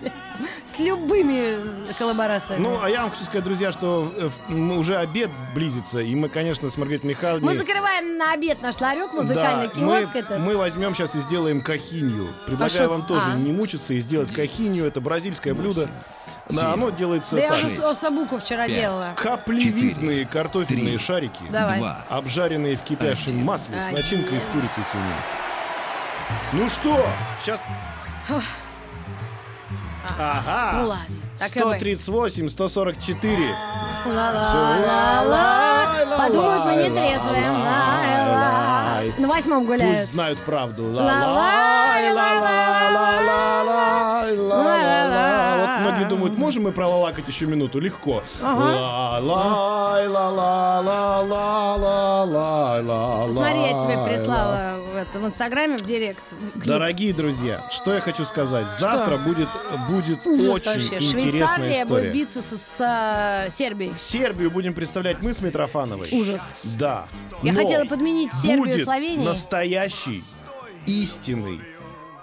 С 0.66 0.80
любыми 0.80 1.58
коллаборациями. 1.98 2.62
Ну, 2.62 2.80
а 2.82 2.90
я 2.90 3.02
вам 3.02 3.12
хочу 3.12 3.26
сказать, 3.26 3.44
друзья, 3.44 3.72
что 3.72 4.12
э, 4.50 4.54
уже 4.54 4.98
обед 4.98 5.30
близится, 5.54 6.00
и 6.00 6.14
мы, 6.16 6.30
конечно, 6.30 6.70
с 6.70 6.78
Маргаритой 6.78 7.10
Михайловной... 7.10 7.46
Мы 7.48 7.56
закрываем 7.56 8.18
на 8.18 8.34
обед 8.34 8.62
наш 8.62 8.80
ларек 8.80 9.14
музыкальный, 9.14 9.68
Да, 9.68 9.74
киоск 9.74 10.14
мы, 10.14 10.20
этот. 10.20 10.40
мы 10.40 10.58
возьмем 10.58 10.96
сейчас 10.96 11.16
и 11.16 11.20
сделаем 11.20 11.62
кахинью. 11.62 12.30
Предлагаю 12.46 12.86
А 12.86 12.90
вам 12.90 13.06
тоже 13.06 13.32
А. 13.34 13.36
не 13.36 13.52
мучиться 13.52 13.94
и 13.94 14.00
сделать 14.00 14.32
кахинью. 14.34 14.86
Это 14.86 15.02
бразильское 15.02 15.54
блюдо. 15.54 15.90
Да, 16.50 16.74
оно 16.74 16.90
делается 16.90 17.36
Да 17.36 17.42
я 17.44 17.54
уже 17.54 17.68
осабуку 17.84 18.38
вчера 18.38 18.68
пять, 18.68 18.76
делала. 18.76 19.14
Каплевидные 19.16 20.26
картофельные 20.26 20.98
три, 20.98 21.06
шарики, 21.06 21.44
Давай. 21.50 21.78
Два. 21.80 22.06
обжаренные 22.10 22.76
в 22.76 22.82
кипящем 22.82 23.34
Один. 23.34 23.44
масле 23.46 23.76
с 23.80 23.86
Один. 23.86 24.00
начинкой 24.00 24.38
из 24.38 24.44
курицы 24.46 24.82
и 24.82 24.84
свинины. 24.84 25.16
Ну 26.54 26.70
что, 26.70 27.06
сейчас... 27.42 27.60
Ага. 30.20 30.72
Ну 30.82 30.88
ладно. 30.88 31.16
Так 31.40 31.48
138, 31.50 32.50
144. 32.50 33.56
Ла-ла-ла-ла. 34.06 35.48
Подумают, 36.18 36.66
мы 36.66 36.76
не 36.76 36.90
трезвые. 36.90 37.52
На 39.18 39.28
восьмом 39.28 39.66
гуляют. 39.66 39.98
Пусть 40.02 40.12
знают 40.12 40.40
правду. 40.46 40.84
Вот 45.62 45.80
многие 45.82 46.06
думают, 46.08 46.38
можем 46.38 46.64
мы 46.64 46.72
пролалакать 46.72 47.28
еще 47.28 47.46
минуту? 47.48 47.80
Легко. 47.80 48.22
Смотри, 53.32 53.62
я 53.62 53.74
тебе 53.82 53.98
прислала 54.04 54.76
это, 55.02 55.20
в 55.20 55.26
Инстаграме, 55.28 55.78
в 55.78 55.82
Директ. 55.82 56.24
клип. 56.54 56.66
Дорогие 56.66 57.14
друзья, 57.14 57.68
что 57.72 57.94
я 57.94 58.02
хочу 58.02 58.26
сказать. 58.26 58.68
Завтра 58.80 59.18
будет, 59.18 59.48
будет 59.90 60.26
Ужас 60.26 60.48
очень 60.66 60.72
вообще. 60.82 60.96
интересная 60.98 61.10
Швейцария 61.32 61.86
будет 61.86 61.98
история. 62.06 62.12
биться 62.14 62.42
со- 62.42 62.58
с, 62.58 63.46
э, 63.48 63.52
Сербией. 63.52 63.94
Сербию 63.98 64.52
будем 64.52 64.74
представлять 64.74 65.22
мы 65.22 65.34
с 65.34 65.42
Митрофановой. 65.42 66.10
Ужас. 66.12 66.42
Да. 66.80 67.08
Я 67.44 67.54
Но 67.54 67.60
хотела 67.62 67.86
подменить 67.86 68.34
Сербию 68.34 68.74
будет 68.74 68.84
Словенией. 68.84 69.26
настоящий, 69.26 70.24
истинный, 70.86 71.60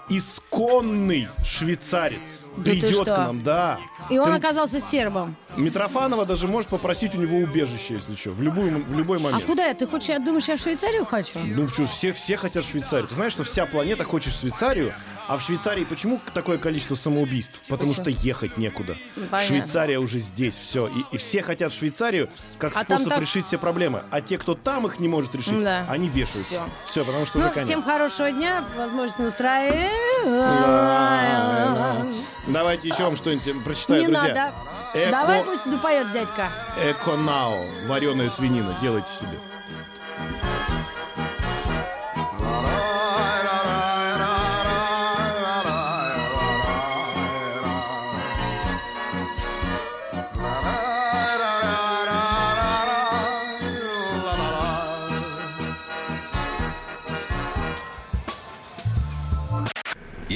исконный 0.09 1.27
швейцарец. 1.45 2.45
Да 2.57 2.63
Придет 2.63 3.03
к 3.05 3.07
нам, 3.07 3.43
да. 3.43 3.79
И 4.09 4.17
он 4.17 4.29
Ты- 4.31 4.37
оказался 4.37 4.79
сербом. 4.79 5.35
Митрофанова 5.55 6.25
даже 6.25 6.47
может 6.47 6.69
попросить 6.69 7.15
у 7.15 7.17
него 7.19 7.37
убежище, 7.37 7.95
если 7.95 8.15
что, 8.15 8.31
в, 8.31 8.41
любую, 8.41 8.83
в 8.85 8.97
любой 8.97 9.17
А 9.19 9.21
момент. 9.21 9.43
куда 9.45 9.67
я? 9.67 9.73
Ты 9.73 9.85
хочешь, 9.87 10.09
я 10.09 10.19
думаешь, 10.19 10.47
я 10.47 10.57
в 10.57 10.59
Швейцарию 10.61 11.05
хочу? 11.05 11.39
Ну 11.39 11.67
что, 11.69 11.85
все, 11.87 12.11
все 12.11 12.37
хотят 12.37 12.65
в 12.65 12.69
Швейцарию. 12.69 13.07
Ты 13.07 13.15
знаешь, 13.15 13.31
что 13.33 13.43
вся 13.43 13.65
планета 13.65 14.03
хочет 14.03 14.33
в 14.33 14.39
Швейцарию, 14.39 14.93
а 15.29 15.37
в 15.37 15.41
Швейцарии 15.41 15.83
почему 15.85 16.19
такое 16.33 16.57
количество 16.57 16.95
самоубийств? 16.95 17.59
Потому 17.69 17.93
что 17.93 18.09
ехать 18.09 18.57
некуда. 18.57 18.97
Понятно. 19.15 19.41
Швейцария 19.43 19.99
уже 19.99 20.19
здесь, 20.19 20.55
все. 20.55 20.87
И, 20.87 21.05
и 21.11 21.17
все 21.17 21.41
хотят 21.41 21.71
в 21.71 21.77
Швейцарию 21.77 22.29
как 22.57 22.75
А 22.75 22.81
способ 22.81 23.09
так- 23.09 23.19
решить 23.21 23.45
все 23.45 23.57
проблемы. 23.57 24.03
А 24.11 24.21
те, 24.21 24.37
кто 24.37 24.55
там 24.55 24.87
их 24.87 24.99
не 24.99 25.07
может 25.07 25.33
решить, 25.35 25.63
Да. 25.63 25.85
они 25.87 26.09
вешаются. 26.09 26.49
Всё. 26.51 26.63
Все, 26.85 27.05
потому 27.05 27.25
что 27.25 27.37
Ну, 27.37 27.45
уже 27.45 27.53
конец. 27.53 27.67
всем 27.67 27.83
хорошего 27.83 28.31
дня, 28.31 28.63
возможности 28.77 29.21
настроения. 29.21 29.89
Давайте 32.47 32.89
еще 32.89 33.03
вам 33.03 33.15
что-нибудь 33.15 33.63
прочитаю, 33.63 34.01
Не 34.01 34.07
друзья. 34.07 34.33
надо. 34.33 34.53
Эко- 34.95 35.11
Давай 35.11 35.43
пусть 35.43 35.65
допоет 35.69 36.11
дядька. 36.11 36.49
Эконао. 36.83 37.63
Вареная 37.87 38.29
свинина. 38.31 38.75
Делайте 38.81 39.11
себе. 39.11 39.37